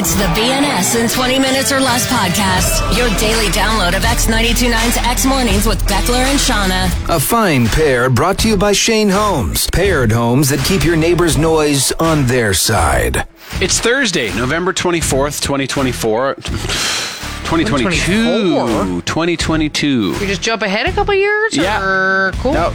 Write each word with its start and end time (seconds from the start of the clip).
It's 0.00 0.14
the 0.14 0.26
BNS 0.26 1.02
in 1.02 1.08
20 1.10 1.40
minutes 1.40 1.72
or 1.72 1.80
less 1.80 2.06
podcast, 2.06 2.96
your 2.96 3.08
20 3.08 3.18
minutes 3.18 3.18
or 3.18 3.18
less 3.18 3.18
podcast. 3.18 3.18
Your 3.18 3.18
daily 3.18 3.48
download 3.48 3.96
of 3.96 4.04
X929's 4.04 4.96
X 4.98 5.26
Mornings 5.26 5.66
with 5.66 5.82
Beckler 5.86 6.22
and 6.22 6.38
Shauna. 6.38 7.16
A 7.16 7.18
fine 7.18 7.66
pair 7.66 8.08
brought 8.08 8.38
to 8.38 8.48
you 8.48 8.56
by 8.56 8.70
Shane 8.70 9.08
Homes. 9.08 9.68
Paired 9.70 10.12
homes 10.12 10.50
that 10.50 10.64
keep 10.64 10.84
your 10.84 10.94
neighbor's 10.94 11.36
noise 11.36 11.90
on 11.98 12.26
their 12.26 12.54
side. 12.54 13.26
It's 13.60 13.80
Thursday, 13.80 14.32
November 14.36 14.72
24th, 14.72 15.42
2024. 15.42 16.34
2022. 16.34 19.00
2022. 19.00 20.12
We 20.20 20.26
just 20.28 20.42
jump 20.42 20.62
ahead 20.62 20.86
a 20.86 20.92
couple 20.92 21.12
years? 21.14 21.56
Yeah. 21.56 21.82
Or... 21.82 22.30
Cool. 22.36 22.52
No, 22.52 22.72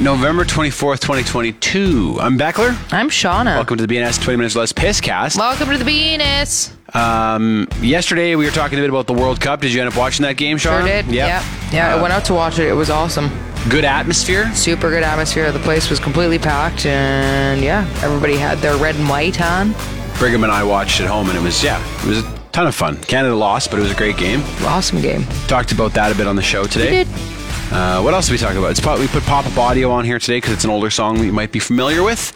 November 0.00 0.44
24th, 0.44 1.00
2022. 1.00 2.18
I'm 2.20 2.38
Beckler. 2.38 2.76
I'm 2.92 3.10
Shauna. 3.10 3.56
Welcome 3.56 3.78
to 3.78 3.86
the 3.86 3.92
BNS 3.92 4.22
20 4.22 4.36
Minutes 4.36 4.54
Less 4.54 4.72
Pisscast. 4.72 5.36
Welcome 5.36 5.70
to 5.70 5.78
the 5.78 5.84
BNS. 5.84 6.94
Um, 6.94 7.66
yesterday 7.82 8.36
we 8.36 8.44
were 8.44 8.52
talking 8.52 8.78
a 8.78 8.82
bit 8.82 8.88
about 8.88 9.08
the 9.08 9.14
World 9.14 9.40
Cup. 9.40 9.60
Did 9.60 9.72
you 9.74 9.80
end 9.80 9.90
up 9.90 9.96
watching 9.96 10.22
that 10.22 10.36
game, 10.36 10.58
Sean? 10.58 10.80
Sure 10.80 10.88
did. 10.88 11.06
Yeah. 11.06 11.26
Yeah. 11.26 11.70
Yeah, 11.72 11.94
I 11.96 12.00
went 12.00 12.12
out 12.14 12.24
to 12.26 12.34
watch 12.34 12.58
it. 12.60 12.68
It 12.68 12.72
was 12.74 12.88
awesome. 12.88 13.30
Good 13.68 13.84
atmosphere. 13.84 14.52
Super 14.54 14.88
good 14.90 15.02
atmosphere. 15.02 15.50
The 15.50 15.58
place 15.58 15.90
was 15.90 15.98
completely 15.98 16.38
packed, 16.38 16.86
and 16.86 17.60
yeah, 17.60 17.80
everybody 18.02 18.36
had 18.36 18.58
their 18.58 18.76
red 18.76 18.94
and 18.94 19.08
white 19.08 19.40
on. 19.42 19.74
Brigham 20.18 20.44
and 20.44 20.52
I 20.52 20.62
watched 20.62 21.00
at 21.00 21.08
home, 21.08 21.28
and 21.28 21.36
it 21.36 21.42
was, 21.42 21.62
yeah, 21.62 21.84
it 22.02 22.06
was 22.06 22.18
a 22.24 22.38
ton 22.52 22.68
of 22.68 22.74
fun. 22.74 22.96
Canada 23.02 23.34
lost, 23.34 23.70
but 23.70 23.80
it 23.80 23.82
was 23.82 23.90
a 23.90 23.96
great 23.96 24.16
game. 24.16 24.40
Awesome 24.62 25.00
game. 25.02 25.24
Talked 25.48 25.72
about 25.72 25.92
that 25.94 26.12
a 26.12 26.14
bit 26.14 26.26
on 26.28 26.36
the 26.36 26.42
show 26.42 26.64
today. 26.64 27.04
We 27.04 27.12
did. 27.12 27.27
Uh, 27.70 28.00
what 28.00 28.14
else 28.14 28.26
did 28.26 28.32
we 28.32 28.38
talk 28.38 28.56
about? 28.56 28.70
It's 28.70 28.80
pop, 28.80 28.98
we 28.98 29.06
put 29.08 29.22
pop 29.24 29.44
up 29.46 29.58
audio 29.58 29.90
on 29.90 30.04
here 30.04 30.18
today 30.18 30.38
because 30.38 30.52
it's 30.52 30.64
an 30.64 30.70
older 30.70 30.88
song 30.88 31.18
that 31.18 31.26
you 31.26 31.32
might 31.32 31.52
be 31.52 31.58
familiar 31.58 32.02
with. 32.02 32.32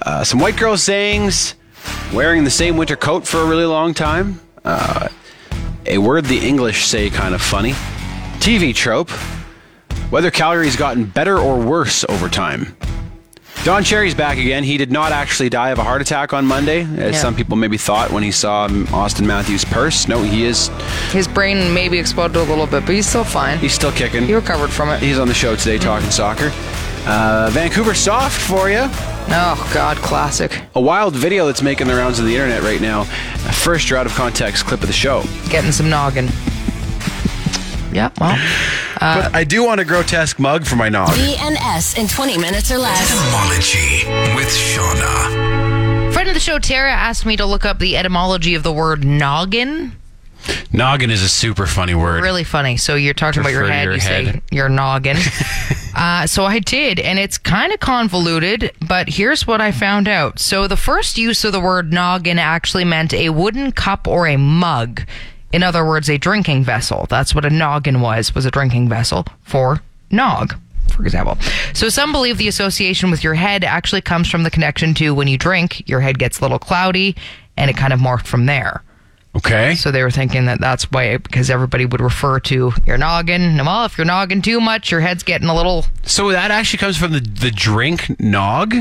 Uh, 0.00 0.24
some 0.24 0.40
white 0.40 0.56
girl 0.56 0.78
sayings, 0.78 1.54
wearing 2.12 2.44
the 2.44 2.50
same 2.50 2.78
winter 2.78 2.96
coat 2.96 3.26
for 3.26 3.40
a 3.40 3.46
really 3.46 3.66
long 3.66 3.92
time. 3.92 4.40
Uh, 4.64 5.08
a 5.84 5.98
word 5.98 6.24
the 6.24 6.38
English 6.38 6.86
say 6.86 7.10
kind 7.10 7.34
of 7.34 7.42
funny. 7.42 7.72
TV 8.38 8.74
trope. 8.74 9.10
Whether 10.10 10.30
Calgary's 10.30 10.76
gotten 10.76 11.04
better 11.04 11.38
or 11.38 11.60
worse 11.60 12.04
over 12.08 12.30
time. 12.30 12.74
Don 13.64 13.84
Cherry's 13.84 14.14
back 14.14 14.38
again. 14.38 14.64
He 14.64 14.76
did 14.76 14.90
not 14.90 15.12
actually 15.12 15.48
die 15.48 15.70
of 15.70 15.78
a 15.78 15.84
heart 15.84 16.02
attack 16.02 16.32
on 16.32 16.44
Monday, 16.44 16.80
as 16.96 17.14
Yeah. 17.14 17.20
some 17.20 17.34
people 17.36 17.56
maybe 17.56 17.76
thought 17.76 18.10
when 18.10 18.24
he 18.24 18.32
saw 18.32 18.66
Auston 18.66 19.24
Matthews' 19.24 19.64
purse. 19.64 20.08
No, 20.08 20.20
he 20.24 20.44
is. 20.44 20.68
His 21.12 21.28
brain 21.28 21.72
maybe 21.72 21.96
exploded 21.96 22.36
a 22.38 22.42
little 22.42 22.66
bit, 22.66 22.84
but 22.84 22.92
he's 22.96 23.06
still 23.06 23.22
fine. 23.22 23.58
He's 23.58 23.72
still 23.72 23.92
kicking. 23.92 24.24
He 24.26 24.34
recovered 24.34 24.70
from 24.70 24.88
it. 24.90 24.98
He's 25.00 25.16
on 25.16 25.28
the 25.28 25.34
show 25.34 25.54
today 25.54 25.78
talking 25.78 26.10
soccer. 26.10 26.50
Uh, 27.06 27.50
Vancouver 27.52 27.94
soft 27.94 28.36
for 28.40 28.68
you. 28.68 28.88
Oh, 29.30 29.70
God, 29.72 29.96
classic. 29.98 30.60
A 30.74 30.80
wild 30.80 31.14
video 31.14 31.46
that's 31.46 31.62
making 31.62 31.86
the 31.86 31.94
rounds 31.94 32.18
of 32.18 32.26
the 32.26 32.34
internet 32.34 32.62
right 32.64 32.80
now. 32.80 33.04
First 33.04 33.92
or 33.92 33.96
out 33.96 34.06
of 34.06 34.14
context 34.14 34.66
clip 34.66 34.80
of 34.80 34.88
the 34.88 34.92
show. 34.92 35.22
Getting 35.50 35.70
some 35.70 35.88
noggin. 35.88 36.28
Yeah, 37.92 38.10
well, 38.18 38.38
but 38.98 39.34
I 39.34 39.44
do 39.44 39.64
want 39.64 39.80
a 39.80 39.84
grotesque 39.84 40.38
mug 40.38 40.64
for 40.64 40.76
my 40.76 40.88
nog. 40.88 41.10
BNS 41.10 41.98
in 41.98 42.08
20 42.08 42.38
minutes 42.38 42.70
or 42.70 42.78
less. 42.78 43.10
Etymology 43.10 44.06
with 44.34 44.48
Shauna. 44.48 46.12
friend 46.12 46.28
of 46.28 46.34
the 46.34 46.40
show, 46.40 46.58
Tara, 46.58 46.90
asked 46.90 47.26
me 47.26 47.36
to 47.36 47.44
look 47.44 47.64
up 47.64 47.78
the 47.78 47.96
etymology 47.96 48.54
of 48.54 48.62
the 48.62 48.72
word 48.72 49.04
noggin. 49.04 49.92
Noggin 50.72 51.10
is 51.10 51.22
a 51.22 51.28
super 51.28 51.66
funny 51.66 51.94
word. 51.94 52.22
Really 52.22 52.44
funny. 52.44 52.76
So 52.76 52.94
you're 52.94 53.14
talking 53.14 53.40
about 53.40 53.52
your 53.52 53.62
Refer 53.62 53.68
to 53.68 53.74
head, 53.74 53.84
your 53.84 53.94
you 53.94 54.00
say 54.00 54.40
your 54.50 54.68
noggin. 54.68 55.16
uh, 55.94 56.26
so 56.26 56.44
I 56.44 56.58
did, 56.58 56.98
and 56.98 57.18
it's 57.18 57.38
kind 57.38 57.72
of 57.72 57.80
convoluted, 57.80 58.72
but 58.86 59.08
here's 59.08 59.46
what 59.46 59.60
I 59.60 59.70
found 59.72 60.08
out. 60.08 60.38
So 60.38 60.66
the 60.66 60.76
first 60.76 61.18
use 61.18 61.44
of 61.44 61.52
the 61.52 61.60
word 61.60 61.92
noggin 61.92 62.38
actually 62.38 62.84
meant 62.84 63.12
a 63.12 63.30
wooden 63.30 63.72
cup 63.72 64.08
or 64.08 64.26
a 64.26 64.36
mug. 64.36 65.02
In 65.52 65.62
other 65.62 65.84
words, 65.84 66.08
a 66.08 66.18
drinking 66.18 66.64
vessel. 66.64 67.06
That's 67.08 67.34
what 67.34 67.44
a 67.44 67.50
noggin 67.50 68.00
was, 68.00 68.34
was 68.34 68.46
a 68.46 68.50
drinking 68.50 68.88
vessel 68.88 69.26
for 69.42 69.82
nog. 70.10 70.54
For 70.90 71.02
example. 71.02 71.38
So 71.72 71.88
some 71.88 72.12
believe 72.12 72.38
the 72.38 72.48
association 72.48 73.10
with 73.10 73.24
your 73.24 73.34
head 73.34 73.64
actually 73.64 74.02
comes 74.02 74.28
from 74.28 74.42
the 74.42 74.50
connection 74.50 74.92
to 74.94 75.14
when 75.14 75.28
you 75.28 75.38
drink, 75.38 75.88
your 75.88 76.00
head 76.00 76.18
gets 76.18 76.38
a 76.38 76.42
little 76.42 76.58
cloudy, 76.58 77.16
and 77.56 77.70
it 77.70 77.76
kind 77.76 77.92
of 77.92 78.00
morphed 78.00 78.26
from 78.26 78.46
there. 78.46 78.82
Okay. 79.34 79.74
So 79.76 79.90
they 79.90 80.02
were 80.02 80.10
thinking 80.10 80.44
that 80.44 80.60
that's 80.60 80.90
why, 80.90 81.16
because 81.16 81.48
everybody 81.48 81.86
would 81.86 82.02
refer 82.02 82.38
to 82.40 82.72
your 82.86 82.98
noggin. 82.98 83.56
Well, 83.56 83.86
if 83.86 83.96
you're 83.96 84.04
noggin 84.04 84.42
too 84.42 84.60
much, 84.60 84.90
your 84.90 85.00
head's 85.00 85.22
getting 85.22 85.48
a 85.48 85.54
little. 85.54 85.86
So 86.02 86.30
that 86.32 86.50
actually 86.50 86.78
comes 86.78 86.98
from 86.98 87.12
the, 87.12 87.20
the 87.20 87.50
drink 87.50 88.20
nog? 88.20 88.74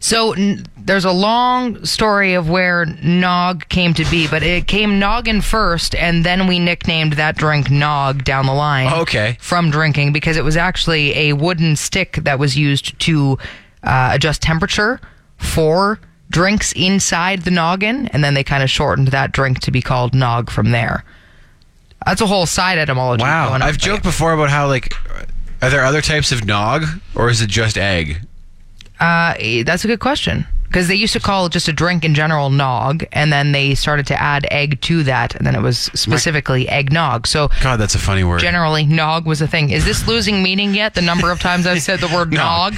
So 0.00 0.32
n- 0.32 0.64
there's 0.78 1.04
a 1.04 1.12
long 1.12 1.84
story 1.84 2.32
of 2.32 2.48
where 2.48 2.86
nog 3.02 3.68
came 3.68 3.92
to 3.94 4.04
be, 4.10 4.26
but 4.26 4.42
it 4.42 4.66
came 4.66 4.98
noggin 4.98 5.42
first, 5.42 5.94
and 5.94 6.24
then 6.24 6.46
we 6.46 6.58
nicknamed 6.58 7.12
that 7.14 7.36
drink 7.36 7.70
nog 7.70 8.24
down 8.24 8.46
the 8.46 8.54
line. 8.54 8.90
Okay. 9.02 9.36
From 9.40 9.70
drinking, 9.70 10.14
because 10.14 10.38
it 10.38 10.44
was 10.44 10.56
actually 10.56 11.14
a 11.18 11.34
wooden 11.34 11.76
stick 11.76 12.20
that 12.22 12.38
was 12.38 12.56
used 12.56 12.98
to 13.00 13.36
uh, 13.82 14.12
adjust 14.14 14.40
temperature 14.40 15.00
for 15.36 16.00
drinks 16.30 16.72
inside 16.72 17.42
the 17.42 17.50
noggin, 17.50 18.08
and 18.08 18.22
then 18.22 18.34
they 18.34 18.44
kind 18.44 18.62
of 18.62 18.70
shortened 18.70 19.08
that 19.08 19.32
drink 19.32 19.60
to 19.60 19.70
be 19.70 19.80
called 19.82 20.14
nog 20.14 20.50
from 20.50 20.70
there. 20.70 21.04
That's 22.06 22.20
a 22.20 22.26
whole 22.26 22.46
side 22.46 22.78
etymology. 22.78 23.22
Wow. 23.22 23.52
I've 23.52 23.76
for 23.76 23.88
you. 23.88 23.92
joked 23.94 24.02
before 24.04 24.32
about 24.32 24.50
how, 24.50 24.68
like, 24.68 24.92
are 25.62 25.70
there 25.70 25.84
other 25.84 26.00
types 26.00 26.30
of 26.32 26.44
nog, 26.46 26.84
or 27.14 27.28
is 27.30 27.40
it 27.42 27.48
just 27.48 27.76
egg? 27.76 28.20
Uh, 29.00 29.34
eh, 29.38 29.62
that's 29.64 29.84
a 29.84 29.88
good 29.88 30.00
question. 30.00 30.46
Because 30.64 30.86
they 30.86 30.94
used 30.96 31.14
to 31.14 31.20
call 31.20 31.48
just 31.48 31.66
a 31.68 31.72
drink 31.72 32.04
in 32.04 32.14
general 32.14 32.50
nog, 32.50 33.02
and 33.12 33.32
then 33.32 33.52
they 33.52 33.74
started 33.74 34.06
to 34.08 34.20
add 34.22 34.46
egg 34.50 34.80
to 34.82 35.02
that, 35.04 35.34
and 35.34 35.46
then 35.46 35.54
it 35.54 35.62
was 35.62 35.78
specifically 35.94 36.68
eggnog. 36.68 37.26
So 37.26 37.48
God, 37.62 37.78
that's 37.80 37.94
a 37.94 37.98
funny 37.98 38.22
word. 38.22 38.40
generally, 38.40 38.84
nog 38.84 39.24
was 39.24 39.40
a 39.40 39.48
thing. 39.48 39.70
Is 39.70 39.86
this 39.86 40.06
losing 40.06 40.42
meaning 40.42 40.74
yet? 40.74 40.94
The 40.94 41.00
number 41.00 41.30
of 41.30 41.40
times 41.40 41.66
I've 41.66 41.80
said 41.80 42.00
the 42.00 42.08
word 42.08 42.32
nog? 42.34 42.74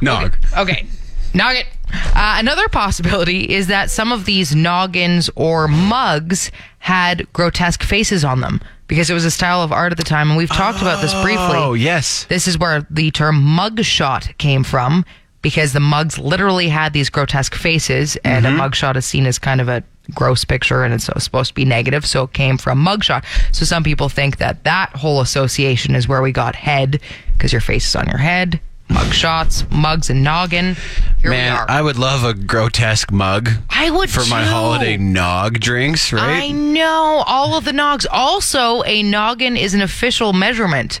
nog. 0.00 0.38
Okay. 0.56 0.86
Nugget. 1.34 1.66
Uh, 1.92 2.36
another 2.38 2.68
possibility 2.68 3.44
is 3.44 3.66
that 3.68 3.90
some 3.90 4.12
of 4.12 4.24
these 4.24 4.54
noggins 4.54 5.30
or 5.36 5.68
mugs 5.68 6.50
had 6.80 7.30
grotesque 7.32 7.82
faces 7.82 8.24
on 8.24 8.40
them 8.40 8.60
because 8.86 9.10
it 9.10 9.14
was 9.14 9.24
a 9.24 9.30
style 9.30 9.62
of 9.62 9.72
art 9.72 9.92
at 9.92 9.98
the 9.98 10.04
time, 10.04 10.28
and 10.28 10.36
we've 10.36 10.48
talked 10.48 10.80
about 10.80 11.00
this 11.02 11.12
briefly. 11.22 11.56
Oh, 11.58 11.74
yes. 11.74 12.24
This 12.24 12.48
is 12.48 12.58
where 12.58 12.86
the 12.90 13.10
term 13.10 13.40
mugshot 13.40 14.36
came 14.38 14.64
from 14.64 15.04
because 15.42 15.72
the 15.72 15.80
mugs 15.80 16.18
literally 16.18 16.68
had 16.68 16.92
these 16.92 17.10
grotesque 17.10 17.54
faces, 17.54 18.16
and 18.24 18.46
a 18.46 18.50
mugshot 18.50 18.96
is 18.96 19.04
seen 19.04 19.26
as 19.26 19.38
kind 19.38 19.60
of 19.60 19.68
a 19.68 19.84
gross 20.14 20.42
picture 20.42 20.84
and 20.84 20.94
it's 20.94 21.04
supposed 21.22 21.50
to 21.50 21.54
be 21.54 21.64
negative, 21.64 22.04
so 22.06 22.24
it 22.24 22.32
came 22.32 22.56
from 22.58 22.84
mugshot. 22.84 23.24
So 23.52 23.64
some 23.64 23.84
people 23.84 24.08
think 24.08 24.38
that 24.38 24.64
that 24.64 24.90
whole 24.96 25.20
association 25.20 25.94
is 25.94 26.08
where 26.08 26.22
we 26.22 26.32
got 26.32 26.54
head 26.54 27.00
because 27.34 27.52
your 27.52 27.60
face 27.60 27.86
is 27.86 27.94
on 27.94 28.06
your 28.06 28.18
head. 28.18 28.60
Mugshots, 28.88 29.70
mugs, 29.70 30.10
and 30.10 30.22
noggin. 30.24 30.76
Here 31.20 31.30
Man. 31.30 31.64
I 31.68 31.82
would 31.82 31.98
love 31.98 32.24
a 32.24 32.32
grotesque 32.32 33.10
mug 33.10 33.50
I 33.68 33.90
would 33.90 34.08
for 34.10 34.24
my 34.26 34.44
holiday 34.44 34.96
nog 34.96 35.60
drinks, 35.60 36.12
right? 36.12 36.42
I 36.44 36.50
know 36.52 37.22
all 37.26 37.56
of 37.56 37.64
the 37.64 37.72
nogs. 37.72 38.06
Also, 38.10 38.82
a 38.84 39.02
noggin 39.02 39.56
is 39.56 39.74
an 39.74 39.80
official 39.82 40.32
measurement. 40.32 41.00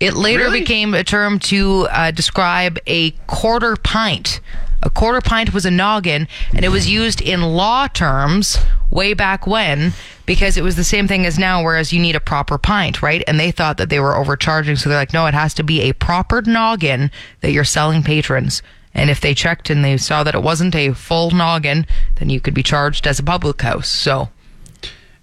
It 0.00 0.14
later 0.14 0.44
Really? 0.44 0.60
became 0.60 0.94
a 0.94 1.02
term 1.04 1.38
to 1.40 1.88
uh, 1.90 2.10
describe 2.12 2.78
a 2.86 3.10
quarter 3.26 3.76
pint. 3.76 4.40
A 4.80 4.90
quarter 4.90 5.20
pint 5.20 5.52
was 5.52 5.66
a 5.66 5.72
noggin, 5.72 6.28
and 6.54 6.64
it 6.64 6.68
was 6.68 6.88
used 6.88 7.20
in 7.20 7.42
law 7.42 7.88
terms 7.88 8.58
way 8.90 9.14
back 9.14 9.46
when 9.46 9.92
because 10.26 10.56
it 10.56 10.62
was 10.62 10.76
the 10.76 10.84
same 10.84 11.08
thing 11.08 11.26
as 11.26 11.38
now, 11.38 11.62
whereas 11.62 11.92
you 11.92 12.00
need 12.00 12.16
a 12.16 12.20
proper 12.20 12.58
pint, 12.58 13.02
right? 13.02 13.22
And 13.26 13.38
they 13.38 13.50
thought 13.50 13.76
that 13.78 13.88
they 13.88 14.00
were 14.00 14.16
overcharging, 14.16 14.76
so 14.76 14.88
they're 14.88 14.98
like, 14.98 15.12
no, 15.12 15.26
it 15.26 15.34
has 15.34 15.54
to 15.54 15.62
be 15.62 15.82
a 15.82 15.92
proper 15.94 16.42
noggin 16.42 17.10
that 17.40 17.52
you're 17.52 17.64
selling 17.64 18.02
patrons. 18.02 18.62
And 18.94 19.10
if 19.10 19.20
they 19.20 19.34
checked 19.34 19.70
and 19.70 19.84
they 19.84 19.96
saw 19.96 20.24
that 20.24 20.34
it 20.34 20.42
wasn't 20.42 20.74
a 20.74 20.92
full 20.92 21.30
noggin, 21.30 21.86
then 22.16 22.30
you 22.30 22.40
could 22.40 22.54
be 22.54 22.62
charged 22.62 23.06
as 23.06 23.18
a 23.18 23.22
public 23.22 23.60
house. 23.62 23.88
So 23.88 24.28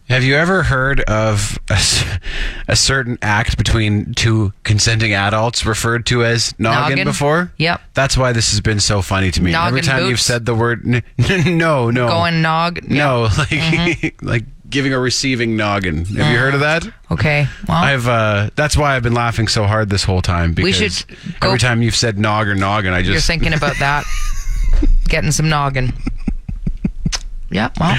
Have 0.08 0.24
you 0.24 0.36
ever 0.36 0.62
heard 0.62 1.00
of 1.02 1.58
a 2.68 2.76
certain 2.76 3.18
act 3.24 3.58
between 3.58 4.14
two 4.14 4.54
consenting 4.64 5.14
adults 5.14 5.66
referred 5.66 6.06
to 6.08 6.24
as 6.24 6.54
noggin, 6.60 6.98
Noggin? 6.98 7.06
before? 7.06 7.52
Yep. 7.58 7.82
That's 7.96 8.16
why 8.16 8.32
this 8.32 8.52
has 8.52 8.62
been 8.62 8.80
so 8.80 9.02
funny 9.02 9.32
to 9.32 9.42
me. 9.42 9.54
Every 9.54 9.82
Noggin 9.82 9.84
time 9.84 10.10
you've 10.10 10.22
said 10.22 10.46
the 10.46 10.54
word, 10.54 10.86
n- 10.86 11.58
no, 11.58 11.90
no, 11.90 12.08
going 12.08 12.42
nog. 12.44 12.88
no, 12.88 13.30
Yeah. 13.50 13.86
like 14.02 14.16
like 14.22 14.46
giving 14.70 14.94
or 14.94 15.00
receiving 15.00 15.56
noggin. 15.58 16.06
Have 16.06 16.32
you 16.32 16.38
heard 16.38 16.54
of 16.54 16.60
that? 16.60 16.88
Okay. 17.10 17.48
Well, 17.68 17.78
I've 17.78 18.08
uh 18.08 18.50
that's 18.56 18.78
why 18.78 18.96
I've 18.96 19.04
been 19.04 19.14
laughing 19.16 19.48
so 19.48 19.64
hard 19.66 19.90
this 19.90 20.04
whole 20.04 20.22
time 20.22 20.54
because 20.54 20.80
We 20.80 20.90
should 20.90 21.18
every 21.42 21.58
time 21.60 21.82
you've 21.82 21.96
said 21.96 22.20
nog 22.20 22.48
or 22.48 22.54
noggin, 22.56 22.94
I 22.94 23.02
just 23.02 23.12
you're 23.12 23.22
thinking 23.22 23.54
about 23.54 23.78
that. 23.80 24.04
Getting 25.10 25.32
some 25.32 25.50
noggin. 25.50 25.94
Yeah. 27.52 27.70
Well, 27.80 27.96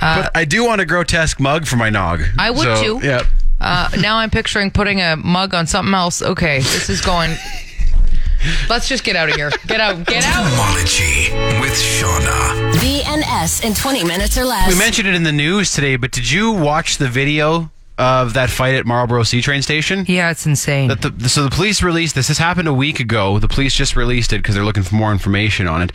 But 0.00 0.30
I 0.36 0.44
do 0.44 0.64
want 0.64 0.80
a 0.80 0.86
grotesque 0.86 1.40
mug 1.40 1.66
for 1.66 1.76
my 1.76 1.90
nog. 1.90 2.22
I 2.38 2.50
would 2.50 2.60
So, 2.62 2.98
too. 3.00 3.06
Yeah. 3.06 3.22
uh, 3.60 3.88
now 4.00 4.16
I'm 4.18 4.30
picturing 4.30 4.70
putting 4.70 5.00
a 5.00 5.16
mug 5.16 5.54
on 5.54 5.66
something 5.66 5.94
else. 5.94 6.22
Okay, 6.22 6.58
this 6.58 6.88
is 6.88 7.00
going. 7.00 7.34
Let's 8.68 8.88
just 8.88 9.02
get 9.02 9.16
out 9.16 9.28
of 9.28 9.34
here. 9.34 9.50
Get 9.66 9.80
out. 9.80 10.06
Get 10.06 10.24
out. 10.24 10.46
Etymology 10.46 11.32
with 11.60 11.72
Shauna. 11.72 12.72
BNS 12.74 13.64
in 13.64 13.74
20 13.74 14.04
minutes 14.04 14.38
or 14.38 14.44
less. 14.44 14.68
We 14.72 14.78
mentioned 14.78 15.08
it 15.08 15.14
in 15.14 15.24
the 15.24 15.32
news 15.32 15.72
today, 15.72 15.96
but 15.96 16.12
did 16.12 16.30
you 16.30 16.52
watch 16.52 16.98
the 16.98 17.08
video 17.08 17.70
of 17.98 18.34
that 18.34 18.50
fight 18.50 18.74
at 18.74 18.84
Marlborough 18.86 19.22
C 19.24 19.40
train 19.40 19.62
station? 19.62 20.04
Yeah, 20.06 20.30
it's 20.30 20.46
insane. 20.46 20.88
That 20.88 21.00
the, 21.02 21.28
so 21.28 21.42
the 21.44 21.50
police 21.50 21.82
released 21.82 22.14
this. 22.14 22.28
This 22.28 22.38
happened 22.38 22.68
a 22.68 22.74
week 22.74 23.00
ago. 23.00 23.38
The 23.40 23.48
police 23.48 23.74
just 23.74 23.96
released 23.96 24.32
it 24.32 24.38
because 24.38 24.54
they're 24.54 24.64
looking 24.64 24.82
for 24.84 24.94
more 24.94 25.10
information 25.12 25.66
on 25.66 25.82
it. 25.82 25.92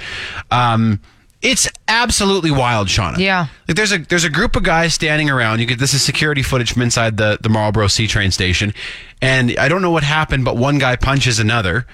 Um, 0.49 0.99
it's 1.41 1.67
absolutely 1.87 2.51
wild, 2.51 2.87
Shauna. 2.87 3.17
Yeah. 3.17 3.47
Like 3.67 3.75
there's 3.77 3.91
a 3.91 3.97
there's 3.99 4.23
a 4.23 4.29
group 4.29 4.55
of 4.55 4.63
guys 4.63 4.93
standing 4.93 5.29
around. 5.29 5.59
You 5.59 5.65
get 5.65 5.79
this 5.79 5.93
is 5.93 6.01
security 6.03 6.43
footage 6.43 6.71
from 6.73 6.81
inside 6.83 7.17
the 7.17 7.37
the 7.41 7.49
Marlborough 7.49 7.87
C 7.87 8.07
train 8.07 8.31
station, 8.31 8.73
and 9.21 9.57
I 9.57 9.67
don't 9.67 9.81
know 9.81 9.91
what 9.91 10.03
happened, 10.03 10.45
but 10.45 10.57
one 10.57 10.77
guy 10.77 10.95
punches 10.95 11.39
another, 11.39 11.85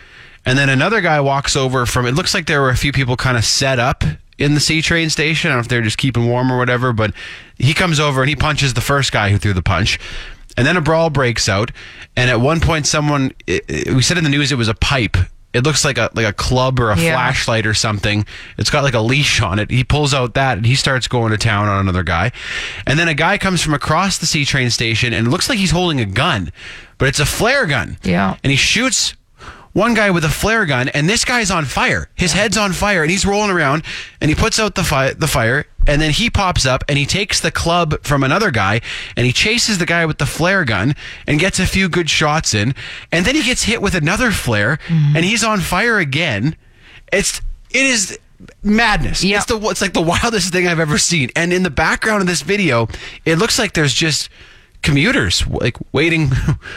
and 0.46 0.58
then 0.58 0.70
another 0.70 1.02
guy 1.02 1.20
walks 1.22 1.56
over 1.56 1.86
from. 1.86 2.06
It 2.06 2.14
looks 2.14 2.34
like 2.34 2.46
there 2.46 2.62
were 2.62 2.70
a 2.70 2.78
few 2.78 2.92
people 2.92 3.16
kind 3.16 3.38
of 3.38 3.46
set 3.46 3.80
up 3.80 4.04
in 4.38 4.54
the 4.54 4.60
C 4.60 4.82
train 4.82 5.10
station. 5.10 5.50
I 5.50 5.54
don't 5.54 5.58
know 5.58 5.62
if 5.62 5.68
they're 5.70 5.82
just 5.82 5.98
keeping 5.98 6.28
warm 6.28 6.52
or 6.52 6.58
whatever, 6.58 6.94
but 6.94 7.14
he 7.58 7.74
comes 7.74 8.00
over 8.00 8.22
and 8.22 8.30
he 8.30 8.36
punches 8.36 8.74
the 8.74 8.82
first 8.82 9.12
guy 9.12 9.30
who 9.32 9.38
threw 9.38 9.54
the 9.54 9.64
punch. 9.64 10.00
And 10.58 10.66
then 10.66 10.76
a 10.76 10.82
brawl 10.82 11.10
breaks 11.12 11.48
out, 11.48 11.72
and 12.16 12.30
at 12.32 12.42
one 12.42 12.60
point, 12.60 12.88
someone 12.88 13.32
it, 13.46 13.64
it- 13.68 13.94
we 13.96 14.02
said 14.02 14.18
in 14.18 14.24
the 14.24 14.30
news 14.30 14.52
it 14.52 14.56
was 14.58 14.68
a 14.68 14.74
pipe. 14.74 15.16
It 15.58 15.64
looks 15.66 15.84
like 15.84 15.98
a 15.98 16.10
like 16.14 16.26
a 16.26 16.34
club 16.34 16.80
or 16.80 16.92
a 16.92 16.98
Yeah. 17.00 17.14
flashlight 17.14 17.66
or 17.66 17.74
something. 17.74 18.26
It's 18.58 18.70
got 18.70 18.84
like 18.84 18.94
a 18.94 19.00
leash 19.02 19.42
on 19.42 19.60
it. 19.60 19.72
He 19.72 19.84
pulls 19.84 20.14
out 20.14 20.34
that 20.36 20.58
and 20.58 20.66
he 20.66 20.76
starts 20.76 21.08
going 21.08 21.32
to 21.32 21.38
town 21.38 21.68
on 21.68 21.80
another 21.80 22.04
guy. 22.04 22.32
And 22.86 22.98
then 23.00 23.08
a 23.08 23.14
guy 23.14 23.38
comes 23.38 23.62
from 23.62 23.74
across 23.74 24.18
the 24.18 24.26
C 24.26 24.46
train 24.46 24.70
station 24.70 25.14
and 25.14 25.28
it 25.28 25.30
looks 25.30 25.50
like 25.50 25.58
he's 25.60 25.72
holding 25.72 26.00
a 26.00 26.06
gun, 26.06 26.52
but 26.98 27.08
it's 27.10 27.20
a 27.20 27.26
flare 27.26 27.66
gun. 27.66 27.98
Yeah. 28.04 28.36
And 28.44 28.52
he 28.52 28.58
shoots 28.58 29.14
one 29.74 29.94
guy 29.94 30.10
with 30.10 30.26
a 30.26 30.30
flare 30.30 30.66
gun, 30.66 30.90
and 30.90 31.08
this 31.08 31.24
guy's 31.24 31.52
on 31.52 31.64
fire. 31.66 32.10
His 32.16 32.34
head's 32.34 32.58
on 32.58 32.74
fire, 32.74 33.04
and 33.04 33.12
he's 33.12 33.28
rolling 33.28 33.52
around, 33.52 33.84
and 34.20 34.30
he 34.30 34.34
puts 34.36 34.60
out 34.60 34.74
the 34.74 34.84
fi- 34.84 35.14
the 35.14 35.28
fire, 35.28 35.68
and 35.88 36.02
then 36.02 36.12
he 36.12 36.30
pops 36.30 36.66
up, 36.66 36.84
and 36.88 36.98
he 36.98 37.06
takes 37.06 37.40
the 37.40 37.52
club 37.52 38.02
from 38.04 38.24
another 38.24 38.52
guy, 38.52 38.82
and 39.16 39.26
he 39.26 39.34
chases 39.34 39.78
the 39.78 39.86
guy 39.86 40.06
with 40.06 40.18
the 40.18 40.26
flare 40.26 40.66
gun, 40.66 40.96
and 41.26 41.40
gets 41.40 41.60
a 41.60 41.66
few 41.66 41.90
good 41.90 42.10
shots 42.10 42.54
in, 42.54 42.76
and 43.12 43.26
then 43.26 43.36
he 43.36 43.44
gets 43.44 43.64
hit 43.64 43.82
with 43.82 43.96
another 43.96 44.32
flare, 44.32 44.78
mm-hmm. 44.88 45.16
and 45.16 45.26
he's 45.26 45.44
on 45.44 45.60
fire 45.60 45.98
again. 45.98 46.56
It's 47.12 47.42
it 47.72 47.86
is 47.86 48.20
madness. 48.64 49.24
Yeah. 49.24 49.38
It's 49.38 49.46
the 49.46 49.60
it's 49.70 49.82
like 49.82 49.94
the 49.94 50.02
wildest 50.02 50.52
thing 50.52 50.68
I've 50.68 50.80
ever 50.80 50.98
seen. 50.98 51.30
And 51.36 51.52
in 51.54 51.64
the 51.64 51.70
background 51.70 52.22
of 52.22 52.28
this 52.28 52.42
video, 52.42 52.88
it 53.26 53.38
looks 53.38 53.58
like 53.58 53.74
there's 53.74 53.94
just 53.94 54.30
commuters 54.84 55.46
like 55.48 55.76
waiting 55.92 56.30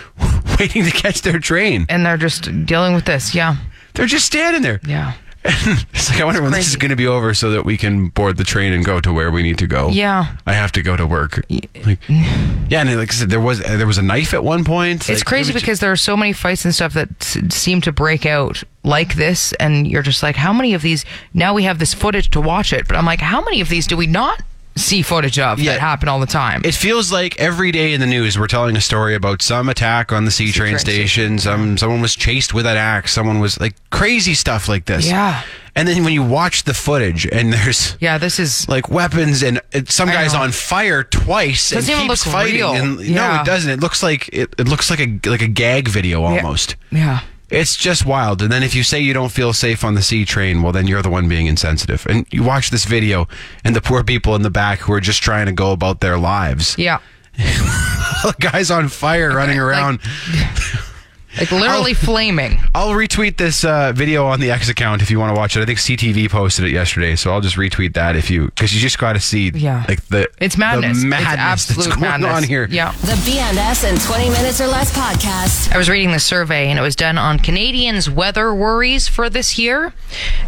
waiting 0.59 0.85
to 0.85 0.91
catch 0.91 1.23
their 1.23 1.39
train. 1.39 1.87
and 1.89 2.05
they're 2.05 2.17
just 2.17 2.45
dealing 2.67 2.95
with 2.95 3.05
this. 3.05 3.35
Yeah. 3.35 3.57
They're 3.95 4.07
just 4.07 4.27
standing 4.27 4.63
there. 4.63 4.81
Yeah. 4.87 5.15
it's 5.45 6.11
like 6.11 6.21
I 6.21 6.25
wonder 6.25 6.43
when 6.43 6.53
this 6.53 6.69
is 6.69 6.77
going 6.77 6.91
to 6.91 6.97
be 6.97 7.07
over 7.07 7.33
so 7.33 7.51
that 7.53 7.65
we 7.65 7.79
can 7.79 8.09
board 8.09 8.37
the 8.37 8.45
train 8.45 8.75
and 8.75 8.85
go 8.85 9.01
to 9.01 9.11
where 9.13 9.31
we 9.31 9.43
need 9.43 9.57
to 9.59 9.67
go. 9.67 9.89
Yeah. 9.89 10.37
I 10.47 10.53
have 10.53 10.71
to 10.73 10.83
go 10.83 10.97
to 10.97 11.07
work. 11.07 11.43
Like, 11.87 11.99
yeah, 12.09 12.83
and 12.83 12.95
like 12.97 13.11
I 13.11 13.15
said, 13.15 13.31
there 13.31 13.41
was 13.41 13.61
there 13.61 13.87
was 13.87 13.97
a 13.97 14.03
knife 14.03 14.35
at 14.35 14.45
one 14.45 14.65
point. 14.65 15.09
It's 15.09 15.21
Like, 15.21 15.25
crazy 15.25 15.53
because 15.55 15.81
there 15.81 15.91
are 15.93 15.97
so 15.97 16.15
many 16.17 16.35
fights 16.35 16.65
and 16.67 16.75
stuff 16.75 16.93
that 16.93 17.09
s- 17.23 17.39
seem 17.55 17.81
to 17.83 17.93
break 17.93 18.27
out 18.27 18.63
like 18.85 19.15
this, 19.15 19.53
and 19.55 19.87
you're 19.87 20.03
just 20.03 20.23
like, 20.23 20.37
how 20.37 20.53
many 20.53 20.75
of 20.75 20.83
these? 20.83 21.05
Now 21.33 21.55
we 21.55 21.63
have 21.63 21.79
this 21.79 21.95
footage 21.95 22.29
to 22.31 22.41
watch 22.41 22.73
it, 22.75 22.87
but 22.87 22.97
I'm 22.97 23.07
like, 23.07 23.21
how 23.21 23.41
many 23.43 23.61
of 23.63 23.69
these 23.71 23.87
do 23.87 23.97
we 23.97 24.07
not 24.07 24.43
see 24.81 25.03
footage 25.03 25.39
of 25.39 25.61
Yeah. 25.61 25.73
that 25.73 25.81
happen 25.81 26.09
all 26.09 26.19
the 26.21 26.27
time? 26.27 26.63
It 26.65 26.75
feels 26.75 27.13
like 27.13 27.39
every 27.39 27.71
day 27.73 27.93
in 27.93 28.01
the 28.01 28.07
news 28.07 28.39
we're 28.39 28.47
telling 28.49 28.77
a 28.77 28.81
story 28.81 29.15
about 29.15 29.43
some 29.43 29.69
attack 29.69 30.13
on 30.13 30.25
the 30.25 30.31
C 30.31 30.51
train 30.53 30.71
train 30.71 30.79
station. 30.79 31.39
Some 31.39 31.77
someone 31.79 32.01
was 32.01 32.15
chased 32.15 32.53
with 32.55 32.67
an 32.67 32.77
axe. 32.77 33.13
Someone 33.13 33.39
was 33.41 33.61
like 33.61 33.75
crazy 33.91 34.35
stuff 34.35 34.69
like 34.69 34.87
this. 34.87 35.07
Yeah. 35.07 35.43
And 35.77 35.87
then 35.87 36.03
when 36.05 36.13
you 36.13 36.23
watch 36.25 36.65
the 36.65 36.75
footage 36.75 37.27
and 37.27 37.53
there's 37.53 37.97
yeah, 38.01 38.19
this 38.19 38.39
is 38.41 38.69
like 38.69 38.91
weapons 38.91 39.43
and 39.43 39.61
some 39.89 40.09
guy's 40.09 40.35
on 40.35 40.51
fire 40.53 41.05
twice 41.05 41.71
Doesn't 41.71 41.89
and 41.95 42.01
even 42.03 42.09
keeps 42.11 42.27
look 42.27 42.33
fighting. 42.35 42.55
real. 42.57 42.73
And 42.73 42.99
no, 43.15 43.41
it 43.41 43.47
doesn't. 43.47 43.71
It 43.71 43.81
looks 43.81 44.03
like 44.03 44.29
it, 44.33 44.55
it 44.59 44.67
looks 44.69 44.91
like 44.91 45.01
a 45.01 45.19
like 45.29 45.43
a 45.43 45.47
gag 45.49 45.89
video 45.89 46.23
almost. 46.25 46.77
yeah. 46.91 47.21
It's 47.51 47.77
just 47.77 48.07
wild. 48.07 48.43
And 48.43 48.53
then 48.53 48.63
if 48.63 48.75
you 48.75 48.83
say 48.83 49.01
you 49.01 49.13
don't 49.13 49.33
feel 49.33 49.53
safe 49.53 49.85
on 49.85 49.95
the 49.95 50.03
C 50.03 50.25
train, 50.25 50.63
well, 50.63 50.73
then 50.73 50.87
you're 50.87 51.03
the 51.03 51.11
one 51.11 51.29
being 51.29 51.47
insensitive. 51.47 52.07
And 52.09 52.27
you 52.31 52.43
watch 52.45 52.71
this 52.71 52.85
video 52.85 53.27
and 53.65 53.75
the 53.75 53.81
poor 53.81 54.05
people 54.05 54.35
in 54.37 54.43
the 54.43 54.51
back 54.51 54.81
who 54.81 54.93
are 54.93 55.01
just 55.01 55.23
trying 55.23 55.47
to 55.47 55.53
go 55.53 55.73
about 55.73 56.01
their 56.01 56.19
lives. 56.19 56.77
Yeah. 56.79 57.01
The 57.37 58.35
guy's 58.41 58.71
on 58.71 58.89
fire 58.89 59.35
running 59.35 59.59
around. 59.67 60.01
Like 60.33 60.85
literally 61.39 61.93
Oh. 61.93 61.95
flaming. 61.95 62.61
I'll 62.75 62.91
retweet 62.91 63.37
this 63.37 63.65
uh, 63.65 63.93
video 63.95 64.27
on 64.27 64.41
the 64.41 64.51
X 64.51 64.69
account 64.69 65.01
if 65.03 65.11
you 65.11 65.19
want 65.19 65.35
to 65.35 65.39
watch 65.39 65.57
it. 65.57 65.63
I 65.63 65.65
think 65.65 65.79
CTV 65.79 66.29
posted 66.29 66.65
it 66.65 66.71
yesterday, 66.73 67.15
so 67.17 67.33
I'll 67.33 67.41
just 67.41 67.57
retweet 67.57 67.95
that 67.95 68.17
if 68.17 68.31
you 68.31 68.47
because 68.47 68.75
you 68.75 68.81
just 68.81 68.99
got 68.99 69.13
to 69.15 69.21
see 69.21 69.51
Yeah. 69.55 69.85
like 69.89 70.05
the 70.07 70.29
It's 70.39 70.57
madness. 70.57 71.03
the 71.03 71.09
It's 71.09 71.17
absolute 71.17 71.85
that's 71.85 71.97
going 71.97 72.01
madness. 72.11 72.31
on 72.37 72.43
here. 72.43 72.67
Yeah. 72.71 72.93
The 73.03 73.15
BNS 73.25 73.85
in 73.91 73.99
20 73.99 74.31
minutes 74.31 74.61
or 74.61 74.67
less 74.67 74.93
podcast. 74.97 75.73
I 75.73 75.79
was 75.79 75.89
reading 75.89 76.13
the 76.13 76.19
survey 76.21 76.69
and 76.69 76.79
it 76.79 76.83
was 76.83 76.97
done 76.97 77.17
on 77.19 77.39
Canadians' 77.39 78.11
weather 78.11 78.55
worries 78.55 79.09
for 79.09 79.31
this 79.31 79.59
year. 79.59 79.93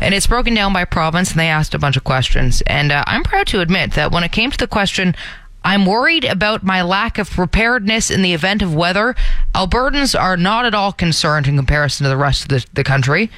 And 0.00 0.14
it's 0.14 0.26
broken 0.26 0.54
down 0.54 0.72
by 0.72 0.84
province 0.84 1.30
and 1.30 1.38
they 1.40 1.48
asked 1.48 1.74
a 1.74 1.78
bunch 1.78 1.96
of 1.96 2.04
questions. 2.04 2.62
And 2.66 2.90
uh, 2.92 3.04
I'm 3.06 3.22
proud 3.22 3.46
to 3.48 3.60
admit 3.60 3.92
that 3.92 4.10
when 4.10 4.24
it 4.24 4.32
came 4.32 4.50
to 4.50 4.58
the 4.58 4.66
question, 4.66 5.14
I'm 5.64 5.86
worried 5.86 6.24
about 6.24 6.64
my 6.64 6.82
lack 6.82 7.18
of 7.18 7.30
preparedness 7.30 8.10
in 8.10 8.22
the 8.22 8.34
event 8.34 8.62
of 8.62 8.74
weather, 8.74 9.14
Albertans 9.54 10.18
are 10.18 10.36
not 10.36 10.64
at 10.64 10.74
all 10.74 10.92
concerned 10.92 11.46
in 11.46 11.56
comparison 11.56 12.04
to 12.04 12.10
the 12.10 12.16
rest 12.16 12.42
of 12.42 12.48
the, 12.48 12.66
the 12.72 12.84
country. 12.84 13.30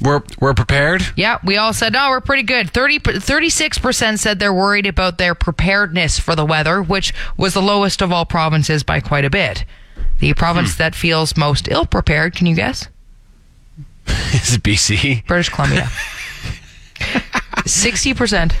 We're 0.00 0.22
we're 0.40 0.54
prepared. 0.54 1.02
Yeah, 1.16 1.38
we 1.44 1.56
all 1.56 1.72
said, 1.72 1.92
no, 1.92 2.10
we're 2.10 2.20
pretty 2.20 2.42
good. 2.42 2.70
30, 2.70 2.98
36% 2.98 4.18
said 4.18 4.38
they're 4.40 4.52
worried 4.52 4.86
about 4.86 5.18
their 5.18 5.36
preparedness 5.36 6.18
for 6.18 6.34
the 6.34 6.44
weather, 6.44 6.82
which 6.82 7.14
was 7.36 7.54
the 7.54 7.62
lowest 7.62 8.02
of 8.02 8.10
all 8.10 8.26
provinces 8.26 8.82
by 8.82 9.00
quite 9.00 9.24
a 9.24 9.30
bit. 9.30 9.64
The 10.18 10.34
province 10.34 10.74
hmm. 10.74 10.78
that 10.78 10.94
feels 10.94 11.36
most 11.36 11.68
ill 11.68 11.86
prepared, 11.86 12.34
can 12.34 12.46
you 12.46 12.56
guess? 12.56 12.88
Is 14.06 14.54
it 14.54 14.62
BC? 14.62 15.26
British 15.26 15.50
Columbia. 15.50 15.88
60% 17.64 18.52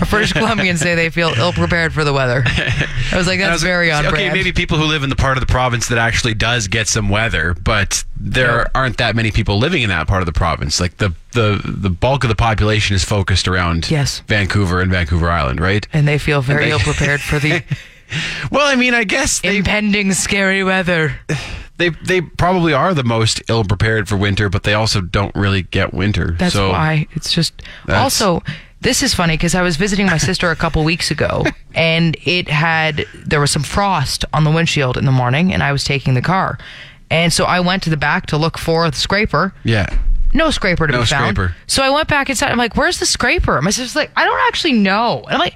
of 0.00 0.10
British 0.10 0.32
Columbians 0.32 0.78
say 0.78 0.94
they 0.94 1.10
feel 1.10 1.32
ill 1.36 1.52
prepared 1.52 1.92
for 1.92 2.02
the 2.04 2.12
weather. 2.12 2.42
I 2.46 3.16
was 3.16 3.26
like, 3.26 3.38
that's 3.40 3.52
was 3.52 3.62
like, 3.62 3.68
very 3.68 3.92
on 3.92 4.06
Okay, 4.06 4.10
brand. 4.10 4.34
maybe 4.34 4.52
people 4.52 4.78
who 4.78 4.84
live 4.84 5.02
in 5.02 5.10
the 5.10 5.16
part 5.16 5.36
of 5.36 5.40
the 5.40 5.50
province 5.50 5.88
that 5.88 5.98
actually 5.98 6.34
does 6.34 6.66
get 6.68 6.88
some 6.88 7.08
weather, 7.08 7.54
but 7.54 8.04
there 8.16 8.58
Yeah. 8.58 8.64
aren't 8.74 8.96
that 8.98 9.14
many 9.14 9.30
people 9.30 9.58
living 9.58 9.82
in 9.82 9.90
that 9.90 10.06
part 10.08 10.22
of 10.22 10.26
the 10.26 10.32
province. 10.32 10.80
Like 10.80 10.96
the 10.96 11.14
the 11.32 11.60
the 11.64 11.90
bulk 11.90 12.24
of 12.24 12.28
the 12.28 12.34
population 12.36 12.96
is 12.96 13.04
focused 13.04 13.46
around 13.46 13.90
Yes. 13.90 14.20
Vancouver 14.26 14.80
and 14.80 14.90
Vancouver 14.90 15.30
Island, 15.30 15.60
right? 15.60 15.86
And 15.92 16.08
they 16.08 16.18
feel 16.18 16.40
very 16.42 16.70
ill 16.70 16.78
prepared 16.80 17.20
for 17.20 17.38
the 17.38 17.62
Well, 18.50 18.66
I 18.66 18.74
mean, 18.76 18.94
I 18.94 19.04
guess 19.04 19.40
they 19.40 19.58
impending 19.58 20.12
scary 20.14 20.64
weather. 20.64 21.18
They 21.78 21.90
they 21.90 22.20
probably 22.20 22.72
are 22.72 22.92
the 22.92 23.04
most 23.04 23.42
ill 23.48 23.64
prepared 23.64 24.08
for 24.08 24.16
winter, 24.16 24.48
but 24.48 24.64
they 24.64 24.74
also 24.74 25.00
don't 25.00 25.34
really 25.34 25.62
get 25.62 25.94
winter. 25.94 26.36
That's 26.38 26.54
so 26.54 26.70
why 26.70 27.06
it's 27.12 27.32
just 27.32 27.62
also 27.88 28.42
this 28.80 29.02
is 29.02 29.14
funny 29.14 29.34
because 29.34 29.54
I 29.54 29.62
was 29.62 29.76
visiting 29.76 30.06
my 30.06 30.18
sister 30.18 30.50
a 30.50 30.56
couple 30.56 30.84
weeks 30.84 31.10
ago 31.10 31.44
and 31.74 32.16
it 32.24 32.48
had 32.48 33.06
there 33.14 33.40
was 33.40 33.50
some 33.50 33.62
frost 33.62 34.24
on 34.32 34.44
the 34.44 34.50
windshield 34.50 34.96
in 34.96 35.04
the 35.04 35.12
morning 35.12 35.52
and 35.52 35.62
I 35.62 35.72
was 35.72 35.84
taking 35.84 36.14
the 36.14 36.22
car. 36.22 36.58
And 37.10 37.32
so 37.32 37.44
I 37.44 37.60
went 37.60 37.82
to 37.84 37.90
the 37.90 37.96
back 37.96 38.26
to 38.26 38.36
look 38.36 38.58
for 38.58 38.90
the 38.90 38.96
scraper. 38.96 39.54
yeah. 39.64 39.86
No 40.34 40.50
scraper 40.50 40.86
to 40.86 40.92
No 40.92 41.00
be 41.00 41.06
found. 41.06 41.34
scraper. 41.36 41.54
So 41.66 41.82
I 41.82 41.90
went 41.90 42.06
back 42.08 42.28
inside. 42.28 42.50
I'm 42.50 42.58
like, 42.58 42.76
"Where's 42.76 42.98
the 42.98 43.06
scraper?" 43.06 43.60
My 43.62 43.70
sister's 43.70 43.96
like, 43.96 44.10
"I 44.16 44.24
don't 44.24 44.40
actually 44.48 44.74
know." 44.74 45.22
And 45.24 45.34
I'm 45.34 45.38
like, 45.40 45.54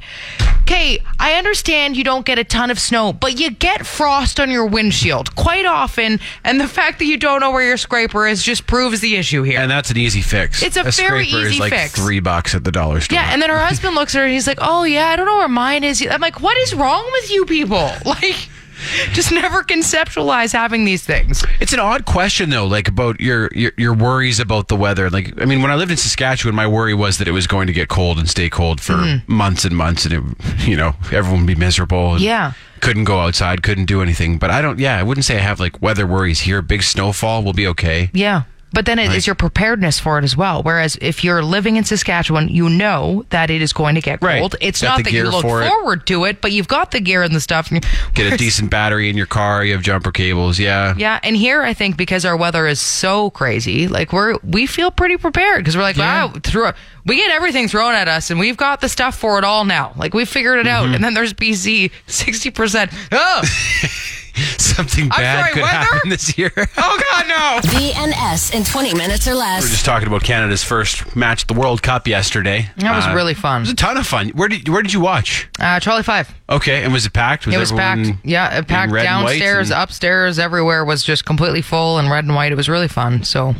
"Okay, 0.62 0.99
I 1.21 1.35
understand 1.35 1.97
you 1.97 2.05
don't 2.05 2.25
get 2.25 2.38
a 2.38 2.45
ton 2.45 2.71
of 2.71 2.79
snow, 2.79 3.12
but 3.12 3.38
you 3.38 3.50
get 3.50 3.85
frost 3.87 4.41
on 4.41 4.50
your 4.50 4.64
windshield 4.67 5.35
quite 5.37 5.67
often, 5.67 6.21
and 6.45 6.59
the 6.61 6.67
fact 6.69 6.99
that 7.00 7.05
you 7.05 7.17
don't 7.19 7.41
know 7.41 7.50
where 7.50 7.62
your 7.67 7.76
scraper 7.76 8.26
is 8.26 8.43
just 8.43 8.67
proves 8.67 9.00
the 9.00 9.17
issue 9.17 9.43
here." 9.43 9.61
And 9.61 9.71
that's 9.71 9.91
an 9.91 9.99
easy 9.99 10.23
fix. 10.23 10.62
It's 10.62 10.76
a 10.76 10.85
very 10.85 11.26
scraper 11.26 11.47
is 11.47 11.52
easy 11.52 11.61
like 11.61 11.73
fix. 11.73 11.93
three 11.95 12.21
bucks 12.21 12.55
at 12.55 12.64
the 12.64 12.73
dollar 12.73 13.00
store. 13.00 13.17
Yeah, 13.19 13.31
and 13.33 13.43
then 13.43 13.50
her 13.50 13.59
husband 13.64 13.95
looks 13.95 14.14
at 14.14 14.21
her 14.21 14.25
and 14.25 14.33
he's 14.33 14.47
like, 14.47 14.59
"Oh 14.62 14.85
yeah, 14.85 15.09
I 15.09 15.17
don't 15.17 15.26
know 15.26 15.37
where 15.37 15.49
mine 15.49 15.85
is." 15.85 16.00
I'm 16.11 16.21
like, 16.23 16.41
"What 16.41 16.57
is 16.59 16.75
wrong 16.75 17.07
with 17.12 17.31
you 17.31 17.45
people?" 17.45 17.91
Like, 18.07 18.49
just 19.12 19.33
never 19.33 19.62
conceptualize 19.62 20.53
having 20.53 20.85
these 20.85 21.05
things. 21.05 21.45
It's 21.61 21.73
an 21.73 21.81
odd 21.81 22.05
question 22.05 22.51
though, 22.51 22.67
like 22.67 22.89
about 22.89 23.21
your, 23.21 23.49
your 23.55 23.73
your 23.77 23.95
worries 23.95 24.41
about 24.41 24.69
the 24.69 24.77
weather. 24.77 25.11
Like, 25.11 25.41
I 25.41 25.45
mean, 25.45 25.62
when 25.62 25.71
I 25.71 25.75
lived 25.75 25.91
in 25.91 25.97
Saskatchewan, 25.97 26.55
my 26.55 26.67
worry 26.67 26.95
was 26.95 27.19
that 27.19 27.29
it 27.29 27.33
was 27.33 27.47
going 27.47 27.67
to 27.67 27.73
get 27.73 27.89
cold 27.89 28.19
and 28.19 28.29
stay 28.29 28.49
cold 28.49 28.81
for 28.81 28.93
Mm-hmm. 28.95 29.33
months 29.33 29.65
and 29.65 29.77
months, 29.77 30.05
and 30.07 30.15
it, 30.15 30.67
you 30.69 30.77
know, 30.77 30.95
everyone 31.11 31.41
would 31.41 31.47
be 31.47 31.55
miserable. 31.55 32.12
And 32.15 32.21
Yeah. 32.23 32.53
couldn't 32.81 33.05
go 33.05 33.21
outside, 33.21 33.62
couldn't 33.62 33.87
do 33.87 34.03
anything. 34.03 34.39
But 34.39 34.51
I 34.51 34.61
don't. 34.62 34.79
Yeah, 34.79 34.99
I 34.99 35.03
wouldn't 35.03 35.25
say 35.25 35.37
I 35.37 35.41
have 35.41 35.61
like 35.61 35.81
weather 35.83 36.07
worries 36.07 36.41
here. 36.41 36.62
Big 36.62 36.83
snowfall 36.83 37.43
will 37.43 37.53
be 37.53 37.67
okay. 37.69 38.11
Yeah. 38.12 38.43
But 38.75 38.87
then 38.87 38.99
it 38.99 39.05
is 39.05 39.09
Right. 39.11 39.26
your 39.29 39.35
preparedness 39.35 39.99
for 39.99 40.19
it 40.19 40.25
as 40.25 40.37
well. 40.37 40.62
Whereas 40.62 40.97
if 41.00 41.23
you're 41.23 41.43
living 41.43 41.76
in 41.76 41.85
Saskatchewan, 41.85 42.49
you 42.49 42.69
know 42.71 43.25
that 43.31 43.50
it 43.50 43.61
is 43.61 43.73
going 43.73 43.95
to 43.97 44.00
get 44.00 44.23
Right. 44.23 44.38
cold. 44.41 44.57
It's 44.61 44.81
Got 44.81 44.88
not 44.99 45.05
that 45.05 45.12
you 45.12 45.25
look 45.25 45.43
for 45.43 45.62
forward 45.67 46.07
to 46.07 46.25
it, 46.25 46.41
but 46.41 46.52
you've 46.52 46.69
got 46.69 46.91
the 46.91 47.00
gear 47.00 47.23
and 47.23 47.35
the 47.35 47.41
stuff. 47.41 47.71
Get 48.14 48.33
a 48.33 48.37
decent 48.38 48.71
battery 48.71 49.11
in 49.11 49.17
your 49.17 49.26
car. 49.26 49.64
You 49.64 49.75
have 49.75 49.83
jumper 49.83 50.11
cables. 50.11 50.59
Yeah. 50.59 50.95
Yeah, 50.97 51.21
and 51.23 51.37
here 51.37 51.62
I 51.62 51.75
think 51.75 51.97
because 51.97 52.25
our 52.25 52.37
weather 52.37 52.67
is 52.67 52.81
so 52.81 53.31
crazy, 53.31 53.88
like 53.88 54.12
we're 54.12 54.37
we 54.43 54.67
feel 54.67 54.91
pretty 54.91 55.17
prepared 55.17 55.59
because 55.59 55.76
we're 55.76 55.83
like, 55.83 55.97
Yeah. 55.97 56.25
wow, 56.26 56.33
through 56.43 56.71
we 57.05 57.17
get 57.17 57.31
everything 57.33 57.69
thrown 57.69 57.95
at 57.95 58.09
us, 58.09 58.31
and 58.31 58.38
we've 58.41 58.57
got 58.57 58.81
the 58.81 58.88
stuff 58.88 59.17
for 59.19 59.37
it 59.38 59.45
all 59.45 59.64
now. 59.64 59.93
Like 59.97 60.14
we 60.14 60.25
figured 60.25 60.59
it 60.61 60.67
Mm-hmm. 60.67 60.88
out, 60.88 60.95
and 60.95 61.02
then 61.05 61.14
there's 61.14 61.33
BC 61.35 61.91
sixty 62.07 62.50
percent. 62.50 62.91
Oh, 63.11 63.43
Something 64.59 65.05
I'm 65.05 65.21
bad 65.21 65.41
sorry, 65.41 65.53
could 65.53 65.62
weather? 65.62 65.75
happen 65.77 66.09
this 66.11 66.39
year. 66.39 66.51
oh 66.57 66.65
God, 67.11 67.29
no! 67.29 67.69
BNS 67.71 68.55
in 68.55 68.65
20 68.65 68.95
minutes 68.95 69.29
or 69.29 69.35
less. 69.35 69.62
We're 69.62 69.69
just 69.69 69.85
talking 69.85 70.09
about 70.09 70.23
Canada's 70.23 70.65
first 70.65 71.15
match 71.15 71.43
at 71.43 71.49
the 71.49 71.55
World 71.55 71.83
Cup 71.83 72.07
yesterday. 72.09 72.69
That 72.79 72.97
was 72.97 73.07
Uh, 73.07 73.15
really 73.15 73.35
fun. 73.35 73.59
It 73.59 73.65
was 73.65 73.71
a 73.71 73.75
ton 73.77 73.97
of 73.97 74.07
fun. 74.07 74.29
Where 74.31 74.49
did 74.49 74.69
Where 74.69 74.83
did 74.83 74.93
you 74.93 75.01
watch? 75.01 75.49
Uh, 75.61 75.79
Charlie 75.81 76.03
Five. 76.03 76.35
Okay, 76.49 76.83
and 76.85 76.93
was 76.93 77.05
it 77.07 77.12
packed? 77.12 77.47
It 77.47 77.57
was 77.59 77.73
everyone 77.73 78.05
packed. 78.12 78.19
Yeah, 78.27 78.59
it 78.59 78.67
packed 78.69 78.93
red 78.93 79.07
and 79.07 79.25
white 79.25 79.33
downstairs, 79.33 79.71
and- 79.71 79.81
upstairs, 79.83 80.39
everywhere 80.39 80.85
was 80.85 81.03
just 81.05 81.25
completely 81.25 81.62
full 81.62 81.99
and 81.99 82.11
red 82.11 82.25
and 82.25 82.35
white. 82.35 82.53
It 82.53 82.57
was 82.57 82.69
really 82.69 82.89
fun. 82.89 83.23
So 83.25 83.55